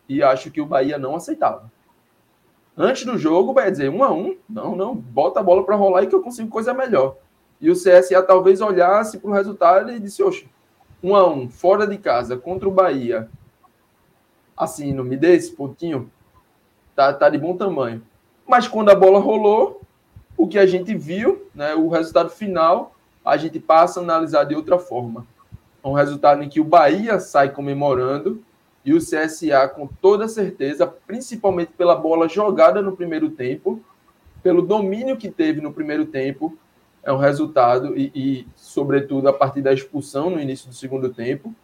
[0.09, 1.71] E acho que o Bahia não aceitava.
[2.75, 6.03] Antes do jogo, vai dizer um a um, não, não, bota a bola para rolar
[6.03, 7.15] e que eu consigo coisa melhor.
[7.61, 10.49] E o CSA talvez olhasse para o resultado e disse, oxe,
[11.01, 13.29] um a um, fora de casa, contra o Bahia.
[14.55, 16.09] Assim, não me dê esse pontinho,
[16.95, 18.01] tá, tá de bom tamanho.
[18.47, 19.81] Mas quando a bola rolou,
[20.37, 24.55] o que a gente viu, né, o resultado final, a gente passa a analisar de
[24.55, 25.25] outra forma.
[25.83, 28.43] É um resultado em que o Bahia sai comemorando
[28.85, 33.81] e o CSA, com toda certeza, principalmente pela bola jogada no primeiro tempo,
[34.41, 36.57] pelo domínio que teve no primeiro tempo,
[37.07, 41.55] é um resultado, e, e, sobretudo a partir da expulsão no início do segundo tempo,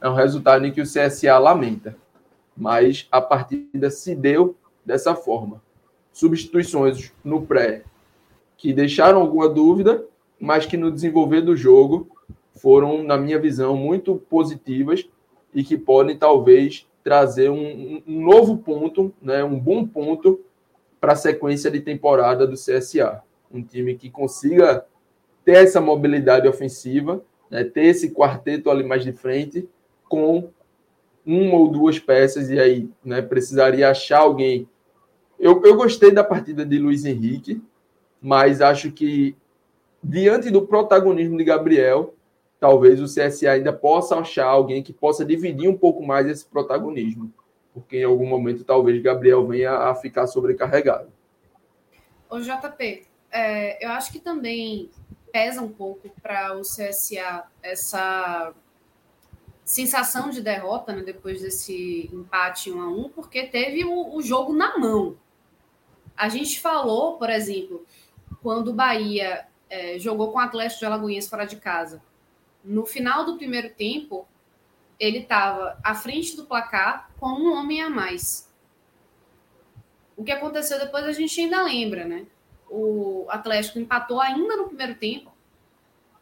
[0.00, 1.94] é um resultado em que o CSA lamenta.
[2.56, 5.62] Mas a partida se deu dessa forma.
[6.10, 7.82] Substituições no pré
[8.56, 10.06] que deixaram alguma dúvida,
[10.40, 12.08] mas que no desenvolver do jogo
[12.54, 15.06] foram, na minha visão, muito positivas
[15.52, 20.40] e que podem talvez trazer um, um novo ponto, né, um bom ponto
[20.98, 23.22] para a sequência de temporada do CSA.
[23.52, 24.86] Um time que consiga
[25.44, 29.68] ter essa mobilidade ofensiva, né, ter esse quarteto ali mais de frente,
[30.08, 30.50] com
[31.24, 34.68] uma ou duas peças, e aí né, precisaria achar alguém.
[35.38, 37.62] Eu, eu gostei da partida de Luiz Henrique,
[38.20, 39.36] mas acho que,
[40.02, 42.14] diante do protagonismo de Gabriel,
[42.62, 47.32] talvez o CSA ainda possa achar alguém que possa dividir um pouco mais esse protagonismo,
[47.74, 51.08] porque em algum momento talvez Gabriel venha a ficar sobrecarregado.
[52.30, 54.90] O JP, é, eu acho que também
[55.32, 58.52] pesa um pouco para o CSA essa
[59.64, 64.52] sensação de derrota né, depois desse empate 1 a 1 porque teve o, o jogo
[64.52, 65.16] na mão.
[66.14, 67.86] A gente falou, por exemplo,
[68.42, 72.02] quando o Bahia é, jogou com o Atlético de Alagoinhas fora de casa.
[72.62, 74.28] No final do primeiro tempo,
[75.00, 78.52] ele estava à frente do placar com um homem a mais.
[80.14, 82.26] O que aconteceu depois a gente ainda lembra, né?
[82.74, 85.30] O Atlético empatou ainda no primeiro tempo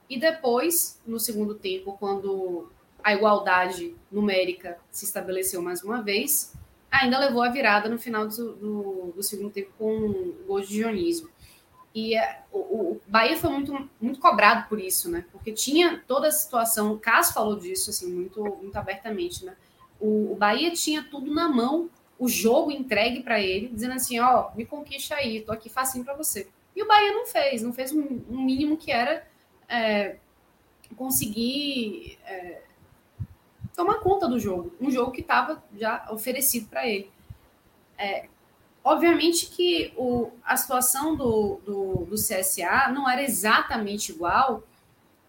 [0.09, 2.69] e depois, no segundo tempo, quando
[3.03, 6.53] a igualdade numérica se estabeleceu mais uma vez,
[6.91, 10.67] ainda levou a virada no final do, do, do segundo tempo com o gol de
[10.67, 11.31] Dionísio.
[11.95, 15.25] E é, o, o, Bahia foi muito, muito cobrado por isso, né?
[15.31, 19.57] Porque tinha toda a situação, o Cássio falou disso assim, muito, muito abertamente, né?
[20.01, 21.89] O, o Bahia tinha tudo na mão,
[22.21, 26.15] o jogo entregue para ele, dizendo assim: ó, me conquista aí, tô aqui facinho para
[26.15, 26.49] você.
[26.77, 29.27] E o Bahia não fez, não fez um, um mínimo que era
[29.69, 30.17] é,
[30.97, 32.63] conseguir é,
[33.75, 37.11] tomar conta do jogo, um jogo que estava já oferecido para ele.
[37.99, 38.29] É,
[38.83, 44.63] Obviamente que o, a situação do, do, do, CSA não era exatamente igual,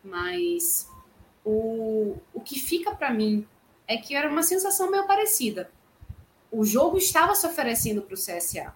[0.01, 0.89] mas
[1.43, 3.45] o, o que fica para mim
[3.87, 5.69] é que era uma sensação meio parecida.
[6.51, 8.75] O jogo estava se oferecendo para o CSA,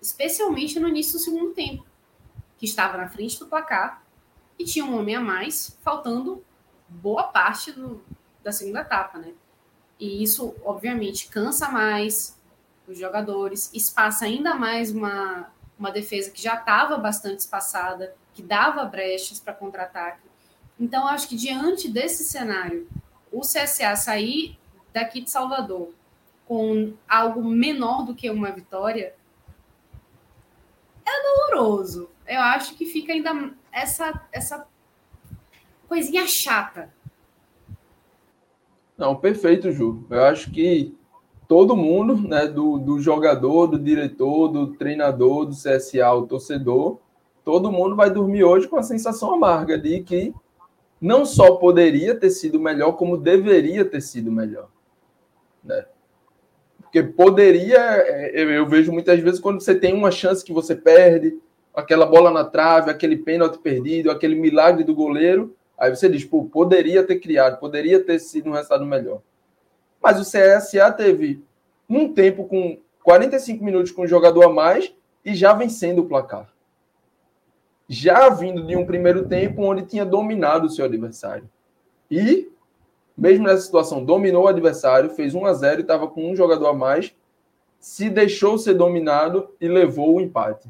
[0.00, 1.86] especialmente no início do segundo tempo,
[2.58, 4.04] que estava na frente do placar
[4.58, 6.44] e tinha um homem a mais, faltando
[6.86, 8.04] boa parte do,
[8.42, 9.32] da segunda etapa, né?
[9.98, 12.38] E isso, obviamente, cansa mais,
[12.86, 18.84] os jogadores, espaça ainda mais uma, uma defesa que já estava bastante espaçada, que dava
[18.84, 20.28] brechas para contra-ataque.
[20.78, 22.88] Então, acho que diante desse cenário,
[23.30, 24.58] o CSA sair
[24.92, 25.94] daqui de Salvador
[26.46, 29.14] com algo menor do que uma vitória
[31.04, 32.08] é doloroso.
[32.26, 34.66] Eu acho que fica ainda essa, essa
[35.88, 36.92] coisinha chata.
[38.96, 40.06] Não, perfeito, Ju.
[40.10, 40.94] Eu acho que
[41.48, 46.98] todo mundo, né, do, do jogador, do diretor, do treinador, do CSA, o torcedor,
[47.44, 50.34] todo mundo vai dormir hoje com a sensação amarga de que
[51.00, 54.68] não só poderia ter sido melhor, como deveria ter sido melhor.
[55.64, 55.84] Né?
[56.92, 61.40] Porque poderia, é, eu vejo muitas vezes quando você tem uma chance que você perde,
[61.74, 66.44] aquela bola na trave, aquele pênalti perdido, aquele milagre do goleiro, aí você diz, pô,
[66.44, 69.22] poderia ter criado, poderia ter sido um resultado melhor.
[70.02, 71.42] Mas o CSA teve
[71.88, 76.52] um tempo com 45 minutos com um jogador a mais e já vencendo o placar.
[77.88, 81.48] Já vindo de um primeiro tempo onde tinha dominado o seu adversário.
[82.10, 82.50] E,
[83.22, 86.66] mesmo nessa situação, dominou o adversário, fez 1 a 0 e estava com um jogador
[86.66, 87.14] a mais,
[87.78, 90.68] se deixou ser dominado e levou o empate.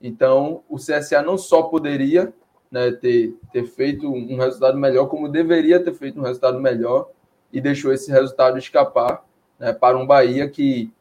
[0.00, 2.32] Então, o CSA não só poderia
[2.70, 7.08] né, ter, ter feito um resultado melhor, como deveria ter feito um resultado melhor
[7.52, 9.26] e deixou esse resultado escapar
[9.58, 10.92] né, para um Bahia que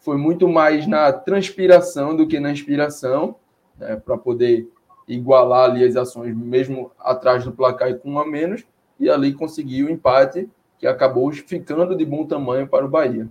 [0.00, 3.36] foi muito mais na transpiração do que na inspiração,
[3.78, 4.68] né, para poder
[5.06, 8.64] igualar ali as ações, mesmo atrás do placar e com um a menos,
[9.02, 10.48] e ali conseguiu o empate
[10.78, 13.28] que acabou ficando de bom tamanho para o Bahia.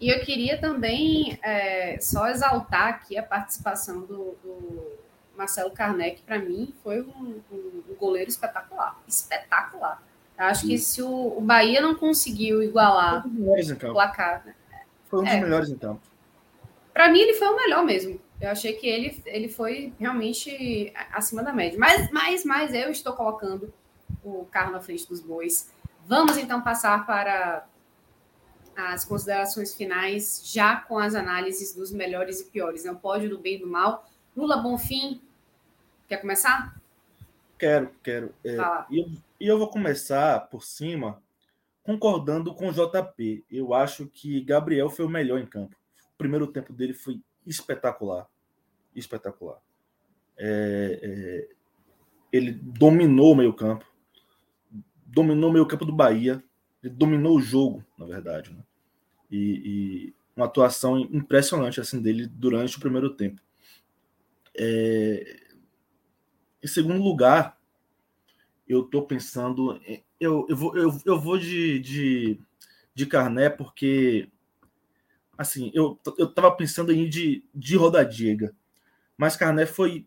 [0.00, 4.82] E eu queria também é, só exaltar aqui a participação do, do
[5.36, 9.00] Marcelo Karnek, para mim, foi um, um, um, goleiro espetacular.
[9.06, 10.02] Espetacular.
[10.36, 14.42] Eu acho que se o, o Bahia não conseguiu igualar o placar.
[14.44, 14.54] Né?
[15.04, 16.00] Foi um dos é, melhores campo.
[16.92, 18.20] Para mim, ele foi o melhor mesmo.
[18.42, 21.78] Eu achei que ele, ele foi realmente acima da média.
[21.78, 23.72] Mas, mas, mas eu estou colocando
[24.24, 25.70] o carro na frente dos bois.
[26.06, 27.64] Vamos então passar para
[28.76, 32.82] as considerações finais, já com as análises dos melhores e piores.
[32.82, 32.90] Né?
[32.90, 34.10] O pódio do bem e do mal.
[34.36, 35.22] Lula Bonfim,
[36.08, 36.74] quer começar?
[37.56, 38.34] Quero, quero.
[38.44, 38.56] É,
[38.90, 39.06] e, eu,
[39.38, 41.22] e eu vou começar por cima
[41.84, 43.44] concordando com o JP.
[43.48, 45.76] Eu acho que Gabriel foi o melhor em campo.
[46.12, 48.31] O primeiro tempo dele foi espetacular.
[48.94, 49.58] Espetacular.
[50.36, 51.48] É, é,
[52.32, 53.86] ele dominou o meio-campo.
[55.06, 56.42] Dominou o meio-campo do Bahia.
[56.82, 58.52] Ele dominou o jogo, na verdade.
[58.52, 58.62] Né?
[59.30, 63.40] E, e, uma atuação impressionante assim dele durante o primeiro tempo.
[64.56, 65.40] É...
[66.62, 67.58] Em segundo lugar,
[68.66, 69.80] eu estou pensando.
[70.18, 72.40] Eu, eu, vou, eu, eu vou de, de,
[72.94, 74.28] de Carné, porque.
[75.36, 78.54] Assim, eu, eu tava pensando em de, de Rodadiga.
[79.22, 80.04] Mas Carné foi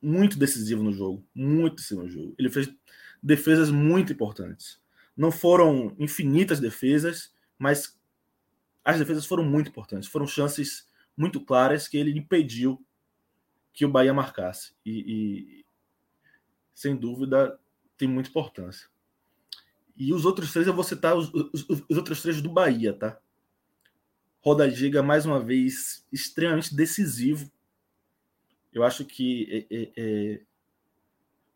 [0.00, 1.26] muito decisivo no jogo.
[1.34, 2.34] Muito decisivo no jogo.
[2.38, 2.72] Ele fez
[3.20, 4.80] defesas muito importantes.
[5.16, 7.98] Não foram infinitas defesas, mas
[8.84, 10.08] as defesas foram muito importantes.
[10.08, 12.80] Foram chances muito claras que ele impediu
[13.72, 14.72] que o Bahia marcasse.
[14.86, 15.66] E,
[16.72, 17.58] sem dúvida,
[17.96, 18.86] tem muita importância.
[19.96, 23.18] E os outros três, eu vou citar os, os, os outros três do Bahia, tá?
[24.40, 27.50] Roda Giga, mais uma vez, extremamente decisivo.
[28.72, 30.40] Eu acho que é, é, é,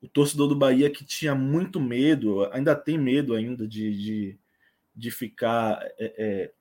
[0.03, 4.39] o torcedor do Bahia que tinha muito medo, ainda tem medo ainda de, de,
[4.95, 6.53] de ficar é, é,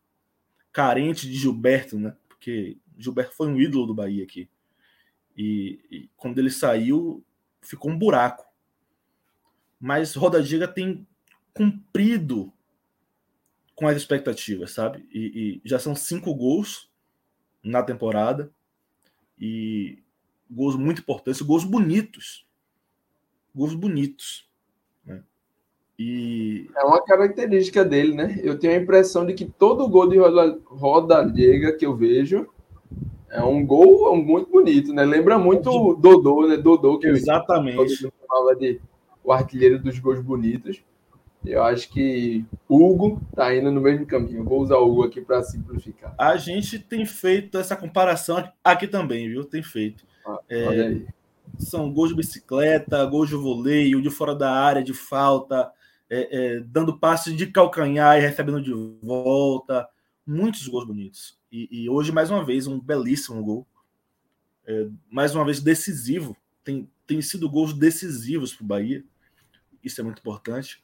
[0.72, 2.16] carente de Gilberto, né?
[2.28, 4.50] Porque Gilberto foi um ídolo do Bahia aqui.
[5.36, 7.24] E, e quando ele saiu,
[7.62, 8.46] ficou um buraco.
[9.80, 11.08] Mas Roda Giga tem
[11.54, 12.54] cumprido
[13.76, 15.08] com as expectativas, sabe?
[15.12, 16.90] E, e, já são cinco gols
[17.64, 18.52] na temporada
[19.40, 20.03] e
[20.54, 22.46] gols muito importantes, gols bonitos,
[23.54, 24.48] gols bonitos.
[25.06, 25.22] Né?
[25.98, 28.40] E é uma característica dele, né?
[28.44, 30.18] Eu tenho a impressão de que todo gol de
[30.66, 32.48] roda, liga que eu vejo
[33.30, 35.04] é um gol muito bonito, né?
[35.04, 36.56] Lembra muito o Dodô, né?
[36.56, 38.80] Dodô que exatamente eu, falava de
[39.24, 40.84] o artilheiro dos gols bonitos.
[41.46, 44.46] Eu acho que Hugo tá indo no mesmo caminho.
[44.46, 46.16] vou usar o Hugo aqui para simplificar.
[46.18, 49.44] A gente tem feito essa comparação aqui também, viu?
[49.44, 50.06] Tem feito.
[50.26, 51.02] Ah, é,
[51.60, 55.72] são gols de bicicleta, gols de voleio, de fora da área, de falta,
[56.10, 59.88] é, é, dando passe de calcanhar e recebendo de volta.
[60.26, 61.38] Muitos gols bonitos.
[61.52, 63.68] E, e hoje, mais uma vez, um belíssimo gol.
[64.66, 66.36] É, mais uma vez, decisivo.
[66.64, 69.04] Tem, tem sido gols decisivos para o Bahia.
[69.84, 70.84] Isso é muito importante.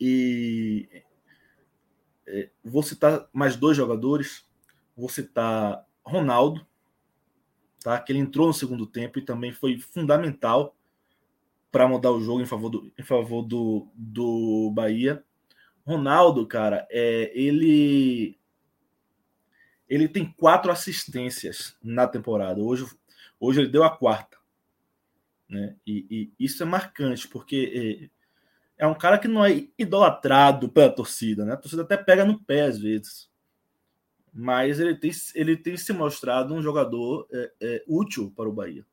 [0.00, 0.88] E
[2.26, 4.44] é, vou citar mais dois jogadores.
[4.96, 6.66] Vou citar Ronaldo,
[7.82, 7.98] tá?
[7.98, 10.76] que ele entrou no segundo tempo e também foi fundamental
[11.70, 15.24] para mudar o jogo em favor do, em favor do, do Bahia.
[15.84, 18.38] Ronaldo, cara, é, ele
[19.88, 22.62] ele tem quatro assistências na temporada.
[22.62, 22.86] Hoje,
[23.38, 24.38] hoje ele deu a quarta.
[25.46, 25.76] Né?
[25.86, 28.10] E, e isso é marcante, porque
[28.78, 31.52] é, é um cara que não é idolatrado pela torcida, né?
[31.52, 33.28] A torcida até pega no pé às vezes.
[34.32, 38.86] Mas ele tem, ele tem se mostrado um jogador é, é, útil para o Bahia.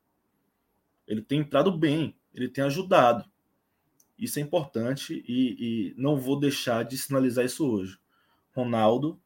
[1.07, 3.23] Ele tem entrado bem, ele tem ajudado.
[4.17, 7.97] Isso é importante e, e não vou deixar de sinalizar isso hoje.
[8.53, 9.19] Ronaldo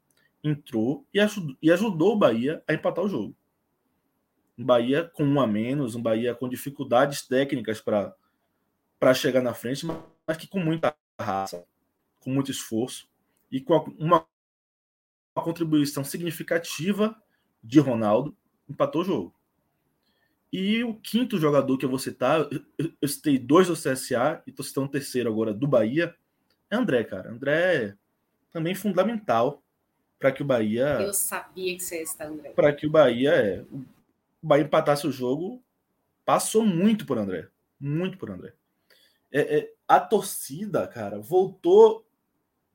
[0.44, 3.36] entrou e ajudou, e ajudou o Bahia a empatar o jogo.
[4.58, 9.86] Um Bahia com um a menos, um Bahia com dificuldades técnicas para chegar na frente,
[10.28, 11.66] mas que com muita raça,
[12.20, 13.10] com muito esforço
[13.52, 14.26] e com uma,
[15.36, 17.16] uma contribuição significativa
[17.64, 18.36] de Ronaldo,
[18.70, 19.36] empatou o jogo.
[20.52, 22.48] E o quinto jogador que eu vou citar,
[23.02, 26.16] eu citei dois do CSA e estou citando o terceiro agora do Bahia,
[26.70, 27.32] é André, cara.
[27.32, 27.96] André é
[28.52, 29.64] também fundamental
[30.20, 31.02] para que o Bahia.
[31.02, 32.52] Eu sabia que você ia citar André.
[32.52, 33.84] Para que o Bahia, é, o
[34.42, 35.62] Bahia empatasse o jogo,
[36.24, 37.48] passou muito por André.
[37.80, 38.54] Muito por André.
[39.32, 42.03] É, é, a torcida, cara, voltou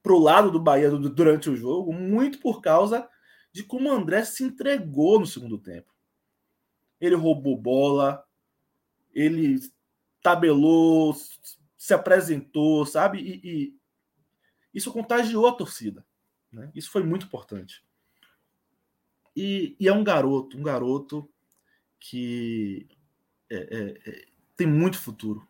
[0.09, 3.06] pro lado do Bahia durante o jogo, muito por causa
[3.52, 5.94] de como o André se entregou no segundo tempo.
[6.98, 8.24] Ele roubou bola,
[9.12, 9.61] ele
[10.22, 11.14] tabelou,
[11.76, 13.18] se apresentou, sabe?
[13.18, 13.78] E, e
[14.72, 16.06] isso contagiou a torcida.
[16.50, 16.72] Né?
[16.74, 17.84] Isso foi muito importante.
[19.36, 21.30] E, e, é um garoto, um garoto
[22.00, 22.88] que
[23.50, 24.24] é, é, é,
[24.56, 25.46] tem muito futuro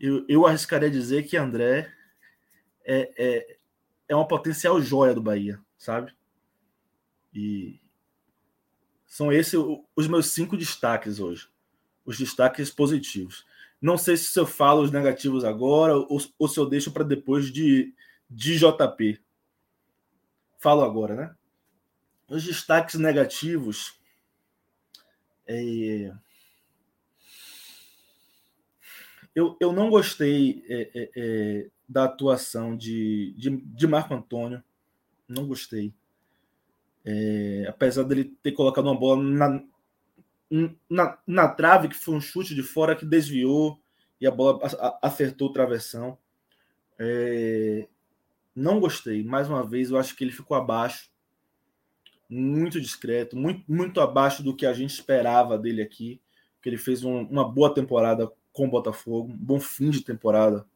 [0.00, 1.92] eu, eu arriscaria dizer que André
[2.84, 3.57] é,
[4.08, 6.14] é, uma potencial joia do Bahia, sabe?
[7.34, 7.78] E
[9.06, 9.54] são esses
[9.94, 11.48] os meus cinco destaques hoje.
[12.04, 13.46] Os destaques positivos.
[13.80, 17.52] Não sei se eu falo os negativos agora ou, ou se eu deixo para depois
[17.52, 17.94] de,
[18.28, 19.20] de JP.
[20.58, 21.36] Falo agora, né?
[22.28, 23.98] Os destaques negativos.
[25.46, 26.12] É,
[29.34, 34.62] eu, eu não gostei é, é, é, da atuação de, de, de, Marco Antônio.
[35.26, 35.94] Não gostei.
[37.04, 39.62] É, apesar dele ter colocado uma bola na,
[40.90, 43.80] na, na, trave, que foi um chute de fora que desviou
[44.20, 44.60] e a bola
[45.00, 46.18] acertou o travessão.
[46.98, 47.88] É,
[48.54, 49.24] não gostei.
[49.24, 51.10] Mais uma vez, eu acho que ele ficou abaixo.
[52.28, 56.20] Muito discreto, muito, muito abaixo do que a gente esperava dele aqui.
[56.60, 60.66] Que ele fez um, uma boa temporada com o Botafogo, um bom fim de temporada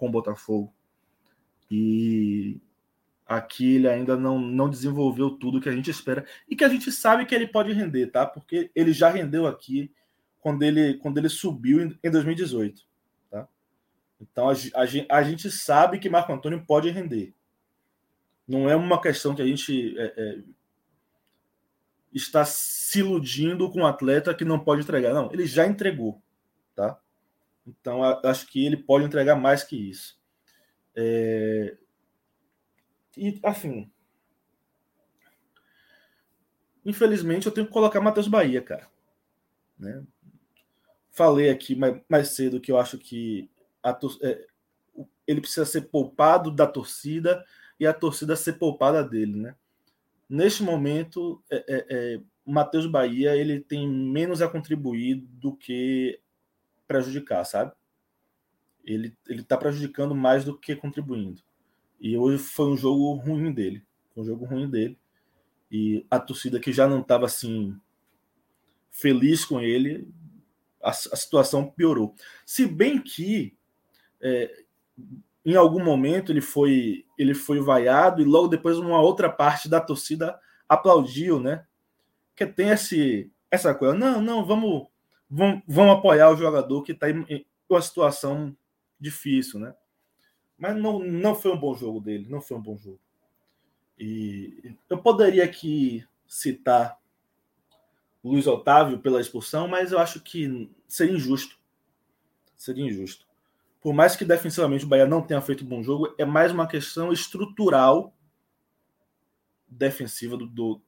[0.00, 0.72] com o Botafogo.
[1.70, 2.58] E
[3.26, 6.90] aqui ele ainda não, não desenvolveu tudo que a gente espera e que a gente
[6.90, 8.26] sabe que ele pode render, tá?
[8.26, 9.92] Porque ele já rendeu aqui
[10.40, 12.82] quando ele, quando ele subiu em, em 2018,
[13.30, 13.46] tá?
[14.20, 17.34] Então a, a, a, gente sabe que Marco Antônio pode render.
[18.48, 20.38] Não é uma questão que a gente é, é,
[22.12, 25.12] está se iludindo com um atleta que não pode entregar.
[25.12, 26.20] Não, ele já entregou,
[26.74, 26.98] tá?
[27.80, 30.18] Então, acho que ele pode entregar mais que isso.
[30.94, 31.76] É...
[33.16, 33.90] E, assim.
[36.84, 38.88] Infelizmente, eu tenho que colocar Matheus Bahia, cara.
[39.78, 40.02] Né?
[41.10, 43.50] Falei aqui mais, mais cedo que eu acho que
[43.82, 44.46] a, é,
[45.26, 47.44] ele precisa ser poupado da torcida
[47.78, 49.56] e a torcida ser poupada dele, né?
[50.28, 56.20] Neste momento, é, é, é Matheus Bahia ele tem menos a contribuir do que
[56.90, 57.70] prejudicar, sabe?
[58.84, 61.40] Ele ele está prejudicando mais do que contribuindo.
[62.00, 63.86] E hoje foi um jogo ruim dele,
[64.16, 64.98] um jogo ruim dele.
[65.70, 67.78] E a torcida que já não estava assim
[68.90, 70.12] feliz com ele,
[70.82, 72.12] a, a, situação piorou.
[72.44, 73.56] Se bem que
[74.20, 74.64] é,
[75.44, 79.80] em algum momento ele foi ele foi vaiado e logo depois uma outra parte da
[79.80, 81.64] torcida aplaudiu, né?
[82.34, 84.88] Que tem esse essa coisa, não, não, vamos
[85.30, 88.56] vamos, vamos apoiar o jogador que está em, em uma situação
[88.98, 89.74] difícil, né?
[90.58, 93.00] Mas não, não foi um bom jogo dele, não foi um bom jogo.
[93.98, 96.98] E eu poderia aqui citar
[98.22, 101.58] Luiz Otávio pela expulsão, mas eu acho que seria injusto.
[102.56, 103.30] Seria injusto
[103.80, 106.66] por mais que defensivamente o Bahia não tenha feito um bom jogo, é mais uma
[106.66, 108.14] questão estrutural
[109.66, 110.82] defensiva do, do,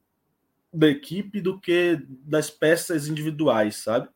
[0.73, 4.09] da equipe do que das peças individuais, sabe?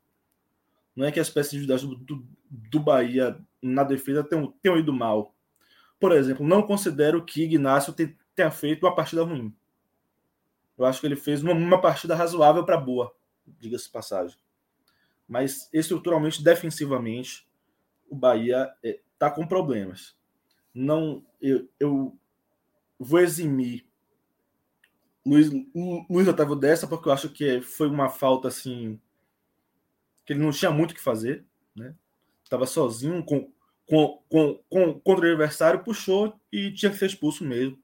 [0.96, 4.92] Não é que as peças individuais do, do, do Bahia na defesa tenham, tenham ido
[4.92, 5.34] mal.
[6.00, 7.94] Por exemplo, não considero que Ignacio
[8.34, 9.54] tenha feito uma partida ruim.
[10.76, 13.14] Eu acho que ele fez uma, uma partida razoável para boa,
[13.46, 14.38] diga-se passagem.
[15.28, 17.46] Mas estruturalmente, defensivamente,
[18.08, 20.16] o Bahia está é, tá com problemas.
[20.74, 22.18] Não, eu, eu
[22.98, 23.86] vou eximir
[25.24, 25.50] Luiz,
[26.08, 29.00] Luiz Otávio dessa, porque eu acho que foi uma falta assim
[30.26, 31.94] que ele não tinha muito o que fazer, né?
[32.42, 33.50] Estava sozinho com,
[33.86, 37.78] com, com, com, contra o adversário, puxou e tinha que ser expulso mesmo.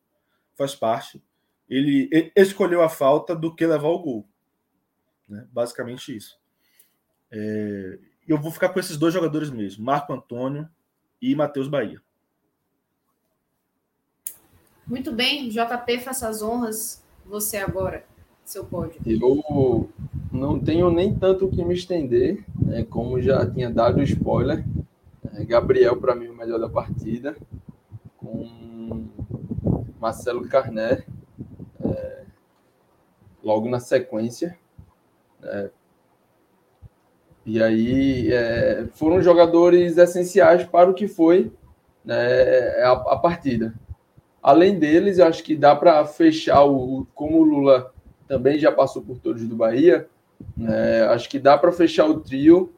[0.54, 1.22] Faz parte.
[1.68, 4.28] Ele, ele escolheu a falta do que levar o gol.
[5.28, 5.46] Né?
[5.50, 6.38] Basicamente isso.
[7.30, 10.68] É, eu vou ficar com esses dois jogadores mesmo, Marco Antônio
[11.20, 12.00] e Matheus Bahia.
[14.86, 17.02] Muito bem, JP, faça as honras.
[17.24, 18.04] Você agora,
[18.44, 19.00] seu pódio.
[19.06, 19.90] Eu
[20.42, 24.64] não tenho nem tanto o que me estender, né, como já tinha dado o spoiler.
[25.32, 27.36] É, Gabriel, para mim, o melhor da partida,
[28.18, 29.06] com
[30.00, 31.04] Marcelo Carné,
[31.80, 32.24] é,
[33.42, 34.58] logo na sequência.
[35.42, 35.70] É,
[37.46, 41.52] e aí é, foram jogadores essenciais para o que foi
[42.04, 43.74] né, a, a, partida.
[44.42, 47.06] Além deles, eu acho que dá para fechar o.
[47.14, 47.92] Como o Lula
[48.26, 50.08] também já passou por todos do Bahia,
[50.56, 52.72] né, acho que dá para fechar o trio.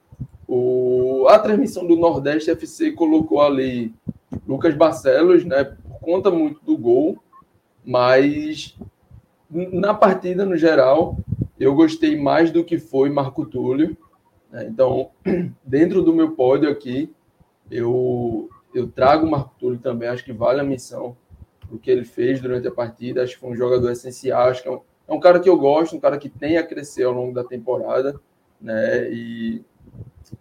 [0.46, 3.94] O, a transmissão do Nordeste FC colocou ali
[4.46, 7.18] Lucas Barcelos, né, por conta muito do gol,
[7.84, 8.76] mas
[9.50, 11.16] na partida no geral,
[11.58, 13.96] eu gostei mais do que foi Marco Túlio.
[14.50, 14.66] Né?
[14.68, 15.10] Então,
[15.64, 17.12] dentro do meu pódio aqui,
[17.70, 21.16] eu, eu trago o Marco Túlio também, acho que vale a missão
[21.70, 24.68] o que ele fez durante a partida, acho que foi um jogador essencial, acho que
[24.68, 27.12] é um, é um cara que eu gosto, um cara que tem a crescer ao
[27.12, 28.20] longo da temporada,
[28.60, 29.62] né, e,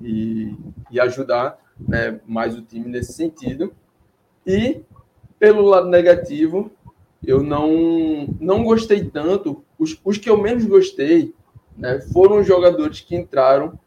[0.02, 0.56] e,
[0.90, 3.74] e ajudar né, mais o time nesse sentido.
[4.46, 4.82] E,
[5.38, 6.72] pelo lado negativo,
[7.26, 11.34] eu não, não gostei tanto, os, os que eu menos gostei
[11.78, 13.78] né, foram os jogadores que entraram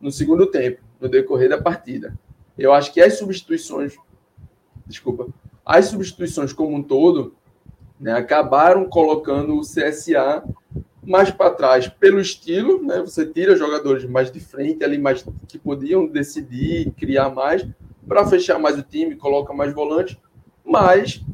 [0.00, 2.18] no segundo tempo, no decorrer da partida.
[2.56, 3.96] Eu acho que as substituições,
[4.86, 5.28] desculpa,
[5.64, 7.34] as substituições como um todo,
[7.98, 10.44] né, acabaram colocando o CSA
[11.02, 13.00] mais para trás pelo estilo, né?
[13.00, 17.66] Você tira jogadores mais de frente ali, mais que podiam decidir, criar mais
[18.08, 20.16] para fechar mais o time, coloca mais volantes,
[20.64, 21.24] mas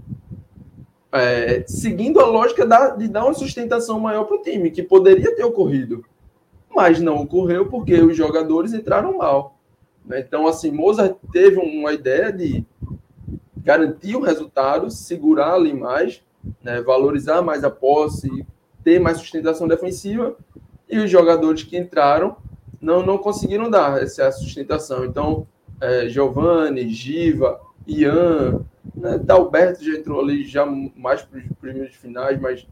[1.10, 5.34] é, seguindo a lógica da, de dar uma sustentação maior para o time, que poderia
[5.34, 6.04] ter ocorrido
[6.74, 9.58] mas não ocorreu porque os jogadores entraram mal.
[10.04, 10.20] Né?
[10.20, 12.64] Então, assim, Mozart teve uma ideia de
[13.56, 16.22] garantir o resultado, segurar ali mais,
[16.62, 16.80] né?
[16.82, 18.46] valorizar mais a posse,
[18.82, 20.36] ter mais sustentação defensiva,
[20.88, 22.36] e os jogadores que entraram
[22.80, 25.04] não, não conseguiram dar essa sustentação.
[25.04, 25.46] Então,
[25.80, 28.64] é, Giovanni, Giva, Ian,
[28.94, 29.18] né?
[29.18, 32.66] Dalberto já entrou ali já mais para os primeiros finais, mas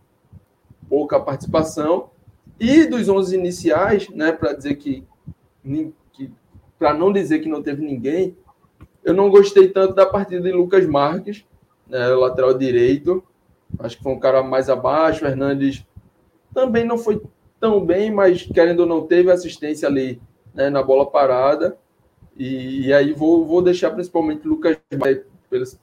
[0.88, 2.10] pouca participação.
[2.59, 5.05] E dos 11 iniciais, né, para dizer que,
[6.12, 6.30] que
[6.78, 8.36] para não dizer que não teve ninguém,
[9.02, 11.44] eu não gostei tanto da partida de Lucas Marques,
[11.88, 13.22] né, lateral direito.
[13.78, 15.24] Acho que foi um cara mais abaixo.
[15.24, 15.86] Hernandes
[16.52, 17.22] também não foi
[17.59, 20.20] tão bem, mas querendo ou não, teve assistência ali
[20.55, 21.76] né, na bola parada.
[22.36, 24.78] E, e aí vou, vou deixar principalmente o Lucas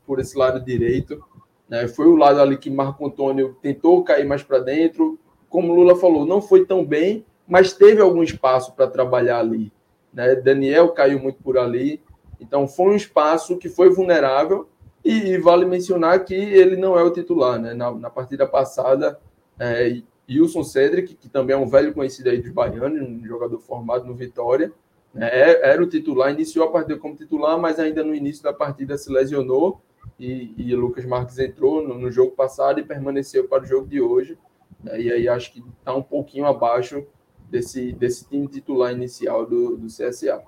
[0.06, 1.24] por esse lado direito.
[1.70, 1.88] Né?
[1.88, 5.20] Foi o lado ali que Marco Antônio tentou cair mais para dentro.
[5.50, 9.72] Como Lula falou, não foi tão bem, mas teve algum espaço para trabalhar ali.
[10.14, 10.36] Né?
[10.36, 12.02] Daniel caiu muito por ali.
[12.40, 14.68] Então foi um espaço que foi vulnerável
[15.08, 17.60] e, vale mencionar que ele não é o titular.
[17.60, 17.74] Né?
[17.74, 19.20] Na, na partida passada,
[19.60, 24.06] é, Wilson Cedric, que também é um velho conhecido aí dos baianos, um jogador formado
[24.06, 24.72] no Vitória,
[25.14, 25.30] né?
[25.32, 28.98] É, era o titular, iniciou a partida como titular, mas ainda no início da partida
[28.98, 29.82] se lesionou
[30.20, 34.00] e, e Lucas Marques entrou no, no, jogo passado e permaneceu para o jogo de
[34.00, 34.38] hoje.
[34.84, 35.02] Né?
[35.02, 37.06] E aí acho que está um pouquinho abaixo
[37.50, 40.42] desse, desse time titular inicial do, do CSA.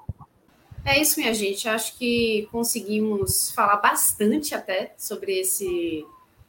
[0.89, 1.69] É isso, minha gente.
[1.69, 6.03] Acho que conseguimos falar bastante até sobre esse,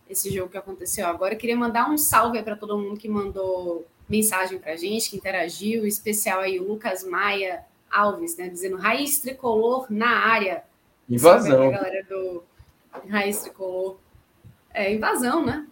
[0.08, 1.34] esse jogo que aconteceu agora.
[1.34, 5.16] Eu queria mandar um salve para todo mundo que mandou mensagem para a gente, que
[5.18, 10.64] interagiu, em especial aí o Lucas Maia Alves, né, dizendo raiz tricolor na área.
[11.06, 11.68] Invasão.
[11.68, 12.42] A galera do
[13.10, 13.98] Raiz Tricolor.
[14.72, 15.66] É invasão, né?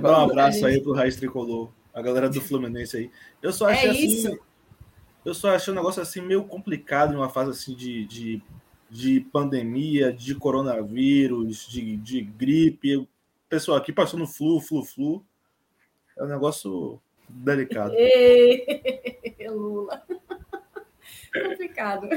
[0.00, 3.10] Dá um abraço aí pro Raiz Tricolor, a galera do Fluminense aí.
[3.42, 4.38] Eu só achei é assim, isso
[5.26, 8.42] eu só achei um negócio assim meio complicado em uma fase assim de, de,
[8.88, 12.96] de pandemia, de coronavírus, de, de gripe.
[12.96, 13.08] O
[13.48, 15.24] pessoal aqui passando flu, flu, flu.
[16.16, 17.92] É um negócio delicado.
[19.50, 20.00] Lula.
[21.34, 22.08] complicado.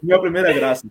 [0.00, 0.86] Minha primeira graça.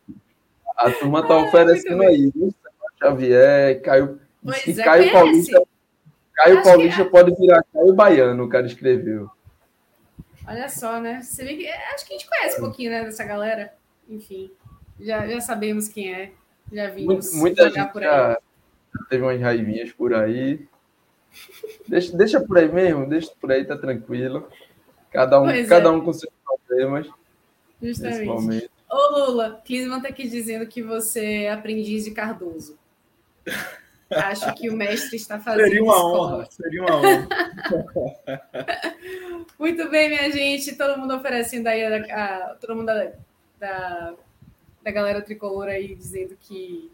[0.75, 2.53] A turma tá oferecendo aí, viu?
[3.01, 4.19] Xavier, Caio.
[4.43, 5.63] Pois é, Caio Paulista,
[6.33, 7.05] Caio Paulista é.
[7.05, 9.29] pode virar Caio Baiano, o cara escreveu.
[10.47, 11.21] Olha só, né?
[11.21, 13.73] Você vê que acho que a gente conhece um pouquinho né, dessa galera.
[14.07, 14.51] Enfim,
[14.99, 16.31] já, já sabemos quem é.
[16.71, 18.09] Já vimos Muita gente por aí.
[18.09, 18.37] Já
[19.09, 20.67] teve umas raivinhas por aí.
[21.87, 24.47] Deixa, deixa por aí mesmo, deixa por aí, tá tranquilo.
[25.11, 25.91] Cada um, cada é.
[25.91, 27.07] um com seus problemas.
[27.81, 28.69] Justamente.
[28.89, 32.77] Ô Lula, Clisman tá aqui dizendo que você é aprendiz de Cardoso.
[34.09, 35.63] Acho que o mestre está fazendo.
[35.63, 36.35] Seria uma escola.
[36.35, 37.27] honra, seria uma honra.
[39.57, 40.75] Muito bem, minha gente.
[40.75, 43.11] Todo mundo oferecendo aí, a, a, todo mundo da,
[43.59, 44.13] da,
[44.83, 46.91] da, galera tricolor aí dizendo que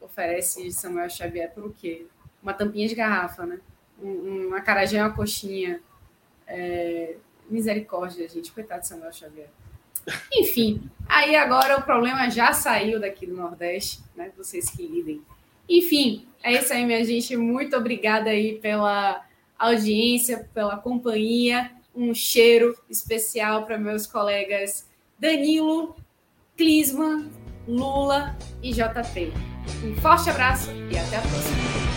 [0.00, 2.06] oferece Samuel Xavier por o quê?
[2.42, 3.60] Uma tampinha de garrafa, né?
[4.00, 5.80] Um, uma carajé, uma coxinha.
[6.46, 7.16] É,
[7.50, 8.52] misericórdia, gente.
[8.52, 9.48] Coitado de Samuel Xavier.
[10.32, 14.32] Enfim, aí agora o problema já saiu daqui do Nordeste, né?
[14.36, 15.22] Vocês que lidem.
[15.68, 17.36] Enfim, é isso aí, minha gente.
[17.36, 19.24] Muito obrigada aí pela
[19.58, 21.70] audiência, pela companhia.
[21.94, 24.88] Um cheiro especial para meus colegas
[25.18, 25.94] Danilo,
[26.56, 27.30] Clisman,
[27.68, 29.32] Lula e JP.
[29.84, 31.91] Um forte abraço e até a próxima.